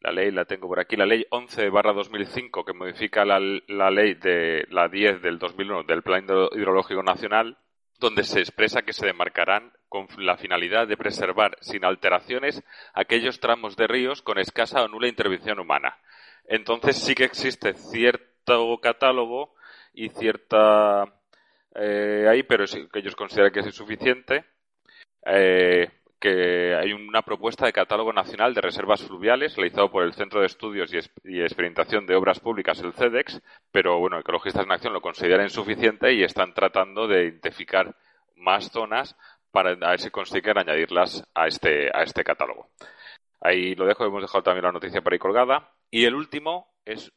la 0.00 0.12
ley 0.12 0.30
la 0.30 0.44
tengo 0.44 0.68
por 0.68 0.78
aquí, 0.78 0.96
la 0.96 1.06
ley 1.06 1.26
11 1.28 1.70
barra 1.70 1.92
2005 1.92 2.64
que 2.64 2.72
modifica 2.72 3.24
la, 3.24 3.40
la, 3.66 3.90
ley 3.90 4.14
de 4.14 4.64
la 4.70 4.88
10 4.88 5.20
del 5.22 5.38
2001 5.38 5.82
del 5.82 6.02
Plan 6.02 6.24
Hidrológico 6.24 7.02
Nacional, 7.02 7.58
donde 7.98 8.22
se 8.22 8.38
expresa 8.38 8.82
que 8.82 8.92
se 8.92 9.06
demarcarán 9.06 9.72
con 9.88 10.06
la 10.18 10.36
finalidad 10.36 10.86
de 10.86 10.96
preservar 10.96 11.56
sin 11.60 11.84
alteraciones 11.84 12.62
aquellos 12.94 13.40
tramos 13.40 13.76
de 13.76 13.88
ríos 13.88 14.22
con 14.22 14.38
escasa 14.38 14.82
o 14.82 14.88
nula 14.88 15.08
intervención 15.08 15.58
humana. 15.58 15.98
Entonces 16.48 16.96
sí 16.96 17.14
que 17.14 17.24
existe 17.24 17.74
cierto 17.74 18.78
catálogo 18.80 19.54
y 19.92 20.08
cierta 20.08 21.04
eh, 21.74 22.26
ahí, 22.28 22.42
pero 22.42 22.64
que 22.92 22.98
ellos 22.98 23.14
consideran 23.14 23.52
que 23.52 23.60
es 23.60 23.66
insuficiente. 23.66 24.44
Eh, 25.24 25.88
que 26.18 26.74
hay 26.74 26.92
una 26.92 27.22
propuesta 27.22 27.66
de 27.66 27.72
catálogo 27.72 28.12
nacional 28.12 28.52
de 28.52 28.60
reservas 28.60 29.02
fluviales 29.02 29.54
realizado 29.54 29.90
por 29.90 30.02
el 30.02 30.14
Centro 30.14 30.40
de 30.40 30.46
Estudios 30.46 30.92
y, 30.92 31.40
Experimentación 31.40 32.06
de 32.06 32.16
Obras 32.16 32.40
Públicas, 32.40 32.80
el 32.80 32.92
CEDEX, 32.92 33.40
pero 33.70 33.98
bueno, 33.98 34.18
Ecologistas 34.18 34.64
en 34.64 34.72
Acción 34.72 34.92
lo 34.92 35.00
consideran 35.00 35.46
insuficiente 35.46 36.12
y 36.12 36.24
están 36.24 36.54
tratando 36.54 37.06
de 37.06 37.24
identificar 37.24 37.94
más 38.34 38.70
zonas 38.70 39.16
para 39.52 39.74
ver 39.74 40.00
si 40.00 40.10
consiguen 40.10 40.58
añadirlas 40.58 41.24
a 41.34 41.46
este, 41.46 41.88
a 41.94 42.02
este 42.02 42.24
catálogo. 42.24 42.68
Ahí 43.40 43.76
lo 43.76 43.86
dejo, 43.86 44.04
hemos 44.04 44.22
dejado 44.22 44.42
también 44.42 44.64
la 44.64 44.72
noticia 44.72 45.00
por 45.00 45.12
ahí 45.12 45.18
colgada. 45.18 45.70
Y 45.90 46.04
el 46.04 46.14
último 46.14 46.74
es 46.84 47.12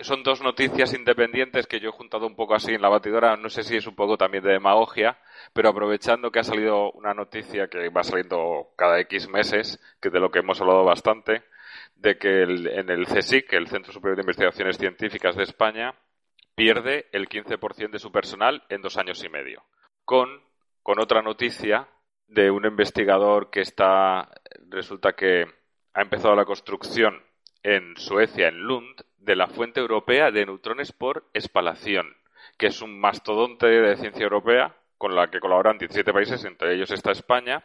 son 0.00 0.22
dos 0.22 0.40
noticias 0.42 0.94
independientes 0.94 1.66
que 1.66 1.80
yo 1.80 1.88
he 1.88 1.92
juntado 1.92 2.26
un 2.26 2.36
poco 2.36 2.54
así 2.54 2.72
en 2.72 2.82
la 2.82 2.88
batidora. 2.88 3.36
No 3.36 3.48
sé 3.48 3.62
si 3.62 3.76
es 3.76 3.86
un 3.86 3.94
poco 3.94 4.16
también 4.16 4.44
de 4.44 4.52
demagogia, 4.52 5.18
pero 5.52 5.70
aprovechando 5.70 6.30
que 6.30 6.40
ha 6.40 6.44
salido 6.44 6.92
una 6.92 7.14
noticia 7.14 7.68
que 7.68 7.88
va 7.88 8.04
saliendo 8.04 8.68
cada 8.76 9.00
X 9.00 9.28
meses, 9.28 9.80
que 10.00 10.10
de 10.10 10.20
lo 10.20 10.30
que 10.30 10.40
hemos 10.40 10.60
hablado 10.60 10.84
bastante, 10.84 11.44
de 11.96 12.18
que 12.18 12.42
en 12.42 12.90
el 12.90 13.06
CSIC, 13.06 13.52
el 13.54 13.68
Centro 13.68 13.92
Superior 13.92 14.16
de 14.16 14.22
Investigaciones 14.22 14.78
Científicas 14.78 15.36
de 15.36 15.44
España, 15.44 15.94
pierde 16.54 17.06
el 17.12 17.28
15% 17.28 17.90
de 17.90 17.98
su 17.98 18.12
personal 18.12 18.64
en 18.68 18.82
dos 18.82 18.96
años 18.98 19.22
y 19.24 19.28
medio. 19.28 19.64
Con, 20.04 20.28
con 20.82 21.00
otra 21.00 21.22
noticia 21.22 21.88
de 22.28 22.50
un 22.50 22.66
investigador 22.66 23.50
que 23.50 23.60
está, 23.60 24.28
resulta 24.68 25.14
que 25.14 25.44
ha 25.94 26.02
empezado 26.02 26.36
la 26.36 26.44
construcción 26.44 27.22
en 27.62 27.96
Suecia, 27.96 28.48
en 28.48 28.60
Lund, 28.60 29.02
de 29.18 29.36
la 29.36 29.48
Fuente 29.48 29.80
Europea 29.80 30.30
de 30.30 30.46
Neutrones 30.46 30.92
por 30.92 31.28
Espalación, 31.34 32.16
que 32.56 32.68
es 32.68 32.80
un 32.82 32.98
mastodonte 32.98 33.66
de 33.66 33.96
ciencia 33.96 34.24
europea 34.24 34.76
con 34.96 35.14
la 35.14 35.30
que 35.30 35.40
colaboran 35.40 35.78
17 35.78 36.12
países, 36.12 36.44
entre 36.44 36.74
ellos 36.74 36.90
está 36.90 37.12
España, 37.12 37.64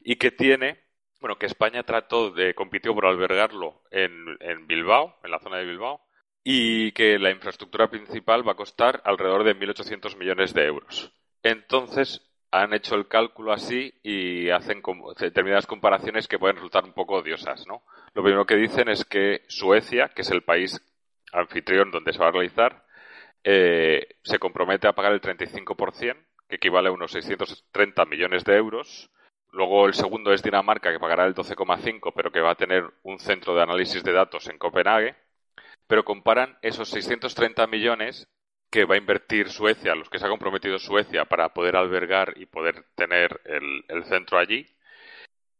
y 0.00 0.16
que 0.16 0.30
tiene, 0.30 0.80
bueno, 1.20 1.38
que 1.38 1.46
España 1.46 1.82
trató 1.82 2.30
de, 2.30 2.54
compitió 2.54 2.94
por 2.94 3.06
albergarlo 3.06 3.82
en, 3.90 4.36
en 4.40 4.66
Bilbao, 4.66 5.16
en 5.24 5.30
la 5.30 5.38
zona 5.38 5.58
de 5.58 5.64
Bilbao, 5.64 6.00
y 6.44 6.92
que 6.92 7.18
la 7.18 7.30
infraestructura 7.30 7.88
principal 7.88 8.46
va 8.46 8.52
a 8.52 8.56
costar 8.56 9.00
alrededor 9.04 9.44
de 9.44 9.56
1.800 9.56 10.16
millones 10.16 10.54
de 10.54 10.64
euros. 10.64 11.12
Entonces, 11.42 12.25
han 12.50 12.72
hecho 12.72 12.94
el 12.94 13.08
cálculo 13.08 13.52
así 13.52 13.92
y 14.02 14.50
hacen 14.50 14.82
determinadas 15.18 15.66
comparaciones 15.66 16.28
que 16.28 16.38
pueden 16.38 16.56
resultar 16.56 16.84
un 16.84 16.92
poco 16.92 17.16
odiosas, 17.16 17.66
¿no? 17.66 17.82
Lo 18.14 18.22
primero 18.22 18.46
que 18.46 18.56
dicen 18.56 18.88
es 18.88 19.04
que 19.04 19.42
Suecia, 19.48 20.08
que 20.08 20.22
es 20.22 20.30
el 20.30 20.42
país 20.42 20.80
anfitrión 21.32 21.90
donde 21.90 22.12
se 22.12 22.18
va 22.18 22.28
a 22.28 22.32
realizar, 22.32 22.84
eh, 23.44 24.16
se 24.22 24.38
compromete 24.38 24.88
a 24.88 24.92
pagar 24.92 25.12
el 25.12 25.20
35%, 25.20 26.16
que 26.48 26.56
equivale 26.56 26.88
a 26.88 26.92
unos 26.92 27.12
630 27.12 28.04
millones 28.06 28.44
de 28.44 28.56
euros. 28.56 29.10
Luego 29.52 29.86
el 29.86 29.94
segundo 29.94 30.32
es 30.32 30.42
Dinamarca, 30.42 30.92
que 30.92 30.98
pagará 30.98 31.26
el 31.26 31.34
12,5%, 31.34 32.12
pero 32.14 32.30
que 32.30 32.40
va 32.40 32.52
a 32.52 32.56
tener 32.56 32.84
un 33.02 33.18
centro 33.18 33.54
de 33.54 33.62
análisis 33.62 34.02
de 34.02 34.12
datos 34.12 34.48
en 34.48 34.58
Copenhague. 34.58 35.16
Pero 35.86 36.04
comparan 36.04 36.58
esos 36.62 36.88
630 36.90 37.66
millones 37.66 38.28
que 38.70 38.84
va 38.84 38.94
a 38.94 38.98
invertir 38.98 39.48
Suecia, 39.48 39.94
los 39.94 40.10
que 40.10 40.18
se 40.18 40.26
ha 40.26 40.30
comprometido 40.30 40.78
Suecia 40.78 41.24
para 41.24 41.50
poder 41.50 41.76
albergar 41.76 42.34
y 42.36 42.46
poder 42.46 42.84
tener 42.94 43.40
el, 43.44 44.04
centro 44.04 44.38
allí, 44.38 44.66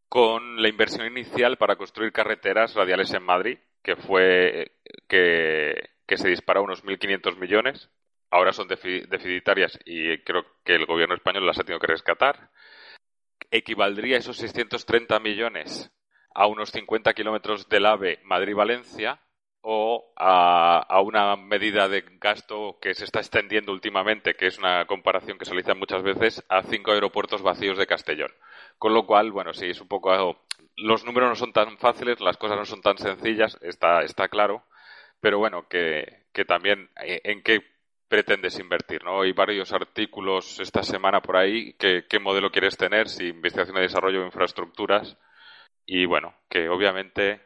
con 0.08 0.60
la 0.60 0.68
inversión 0.68 1.06
inicial 1.06 1.56
para 1.56 1.76
construir 1.76 2.12
carreteras 2.12 2.74
radiales 2.74 3.12
en 3.14 3.22
Madrid, 3.22 3.58
que 3.82 3.96
fue 3.96 4.72
que, 5.08 5.90
se 6.16 6.28
disparó 6.28 6.62
unos 6.62 6.84
1.500 6.84 7.36
millones. 7.38 7.90
Ahora 8.30 8.52
son 8.52 8.68
deficitarias 8.68 9.78
y 9.84 10.18
creo 10.18 10.44
que 10.64 10.74
el 10.74 10.86
gobierno 10.86 11.14
español 11.14 11.46
las 11.46 11.58
ha 11.58 11.64
tenido 11.64 11.80
que 11.80 11.86
rescatar. 11.86 12.50
Equivaldría 13.50 14.18
esos 14.18 14.36
630 14.38 15.20
millones 15.20 15.92
a 16.34 16.46
unos 16.46 16.70
50 16.70 17.14
kilómetros 17.14 17.68
del 17.68 17.86
AVE 17.86 18.20
Madrid-Valencia 18.24 19.20
o 19.68 20.12
a, 20.14 21.00
una 21.00 21.34
medida 21.34 21.88
de 21.88 22.04
gasto 22.20 22.78
que 22.80 22.94
se 22.94 23.02
está 23.02 23.18
extendiendo 23.18 23.72
últimamente, 23.72 24.34
que 24.34 24.46
es 24.46 24.58
una 24.58 24.86
comparación 24.86 25.38
que 25.38 25.44
se 25.44 25.50
realiza 25.50 25.74
muchas 25.74 26.04
veces, 26.04 26.44
a 26.48 26.62
cinco 26.62 26.92
aeropuertos 26.92 27.42
vacíos 27.42 27.76
de 27.76 27.88
Castellón. 27.88 28.30
Con 28.78 28.94
lo 28.94 29.06
cual, 29.06 29.32
bueno, 29.32 29.52
sí, 29.52 29.66
es 29.66 29.80
un 29.80 29.88
poco. 29.88 30.38
Los 30.76 31.04
números 31.04 31.30
no 31.30 31.34
son 31.34 31.52
tan 31.52 31.78
fáciles, 31.78 32.20
las 32.20 32.36
cosas 32.36 32.56
no 32.56 32.64
son 32.64 32.80
tan 32.80 32.96
sencillas, 32.96 33.58
está, 33.60 34.02
está 34.02 34.28
claro, 34.28 34.62
pero 35.20 35.40
bueno, 35.40 35.66
que, 35.68 36.26
que 36.32 36.44
también 36.44 36.88
eh, 37.02 37.22
en 37.24 37.42
qué 37.42 37.60
pretendes 38.06 38.60
invertir, 38.60 39.02
¿no? 39.02 39.22
Hay 39.22 39.32
varios 39.32 39.72
artículos 39.72 40.60
esta 40.60 40.84
semana 40.84 41.22
por 41.22 41.36
ahí, 41.36 41.72
que, 41.72 42.04
qué 42.08 42.20
modelo 42.20 42.52
quieres 42.52 42.76
tener, 42.76 43.08
si 43.08 43.30
investigación 43.30 43.78
y 43.78 43.80
desarrollo 43.80 44.22
o 44.22 44.26
infraestructuras, 44.26 45.18
y 45.84 46.06
bueno, 46.06 46.36
que 46.48 46.68
obviamente 46.68 47.45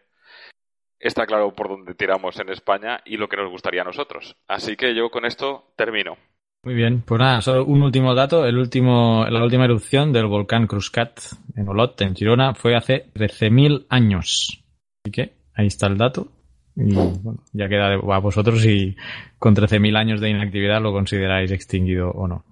está 1.00 1.26
claro 1.26 1.52
por 1.54 1.68
dónde 1.68 1.94
tiramos 1.94 2.38
en 2.38 2.50
España 2.50 3.00
y 3.04 3.16
lo 3.16 3.28
que 3.28 3.36
nos 3.36 3.50
gustaría 3.50 3.82
a 3.82 3.84
nosotros. 3.84 4.36
Así 4.46 4.76
que 4.76 4.94
yo 4.94 5.10
con 5.10 5.24
esto 5.24 5.72
termino. 5.76 6.16
Muy 6.62 6.74
bien, 6.74 7.02
pues 7.06 7.18
nada, 7.18 7.40
solo 7.40 7.64
un 7.64 7.82
último 7.82 8.14
dato. 8.14 8.44
El 8.44 8.58
último, 8.58 9.24
la 9.28 9.42
última 9.42 9.64
erupción 9.64 10.12
del 10.12 10.26
volcán 10.26 10.66
Cruzcat 10.66 11.18
en 11.56 11.68
Olot, 11.68 11.98
en 12.02 12.14
Girona, 12.14 12.54
fue 12.54 12.76
hace 12.76 13.10
13.000 13.14 13.86
años. 13.88 14.62
Así 15.02 15.10
que 15.10 15.32
ahí 15.54 15.66
está 15.66 15.86
el 15.86 15.96
dato. 15.96 16.28
Y 16.76 16.94
bueno, 16.94 17.42
ya 17.52 17.68
queda 17.68 17.94
a 17.94 18.18
vosotros 18.18 18.60
si 18.60 18.94
con 19.38 19.56
13.000 19.56 19.96
años 19.96 20.20
de 20.20 20.30
inactividad 20.30 20.82
lo 20.82 20.92
consideráis 20.92 21.50
extinguido 21.50 22.10
o 22.10 22.28
no. 22.28 22.44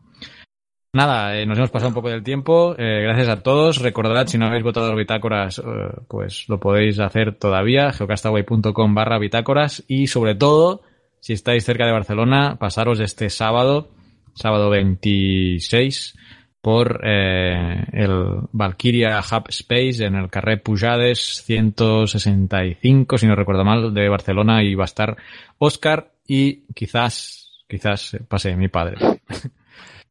Nada, 0.90 1.38
eh, 1.38 1.44
nos 1.44 1.58
hemos 1.58 1.70
pasado 1.70 1.88
un 1.88 1.94
poco 1.94 2.08
del 2.08 2.22
tiempo. 2.22 2.74
Eh, 2.78 3.02
gracias 3.02 3.28
a 3.28 3.42
todos. 3.42 3.78
Recordad, 3.82 4.26
si 4.26 4.38
no 4.38 4.46
habéis 4.46 4.64
votado 4.64 4.88
los 4.88 4.96
bitácoras, 4.96 5.58
eh, 5.58 5.62
pues 6.08 6.48
lo 6.48 6.58
podéis 6.58 6.98
hacer 6.98 7.34
todavía. 7.34 7.92
geocastaway.com 7.92 8.94
barra 8.94 9.18
bitácoras. 9.18 9.84
Y 9.86 10.06
sobre 10.06 10.34
todo, 10.34 10.80
si 11.20 11.34
estáis 11.34 11.64
cerca 11.64 11.84
de 11.84 11.92
Barcelona, 11.92 12.56
pasaros 12.58 13.00
este 13.00 13.28
sábado 13.28 13.90
sábado 14.34 14.70
26, 14.70 16.16
por 16.60 17.04
el 17.04 18.40
Valkyria 18.52 19.18
Hub 19.18 19.48
Space 19.48 20.04
en 20.04 20.14
el 20.14 20.30
Carrer 20.30 20.62
Pujades 20.62 21.42
165, 21.44 23.18
si 23.18 23.26
no 23.26 23.34
recuerdo 23.34 23.64
mal, 23.64 23.92
de 23.92 24.08
Barcelona 24.08 24.62
y 24.62 24.76
va 24.76 24.84
a 24.84 24.86
estar 24.86 25.16
Oscar 25.58 26.12
y 26.24 26.66
quizás, 26.72 27.64
quizás 27.68 28.16
pase 28.28 28.54
mi 28.54 28.68
padre. 28.68 28.96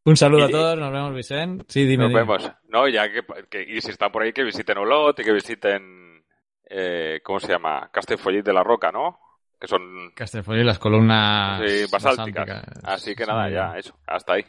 Un 0.08 0.16
saludo 0.16 0.44
a 0.44 0.48
todos, 0.50 0.78
nos 0.78 0.90
vemos 0.90 1.14
Vicente. 1.14 1.64
Sí, 1.68 1.84
dime. 1.84 2.04
Nos 2.04 2.14
vemos. 2.14 2.50
No, 2.68 2.88
ya 2.88 3.08
que, 3.10 3.62
y 3.62 3.80
si 3.82 3.90
están 3.90 4.10
por 4.10 4.22
ahí 4.22 4.32
que 4.32 4.42
visiten 4.42 4.78
Olot 4.78 5.18
y 5.20 5.22
que 5.22 5.32
visiten, 5.32 6.24
eh, 6.64 7.20
¿cómo 7.22 7.38
se 7.38 7.48
llama? 7.48 7.90
Castellfollit 7.92 8.44
de 8.44 8.52
la 8.54 8.62
Roca, 8.62 8.90
¿no? 8.90 9.20
que 9.60 9.66
son 9.66 10.12
Castellfolli 10.14 10.62
las 10.62 10.78
columnas 10.78 11.60
basálticas. 11.90 12.62
Así 12.84 13.14
que 13.14 13.26
nada, 13.26 13.50
ya, 13.50 13.76
eso, 13.76 13.98
hasta 14.06 14.34
ahí. 14.34 14.44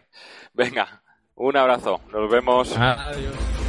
Venga, 0.54 1.02
un 1.36 1.58
abrazo, 1.58 2.00
nos 2.12 2.30
vemos. 2.30 2.78
Adiós. 2.78 3.69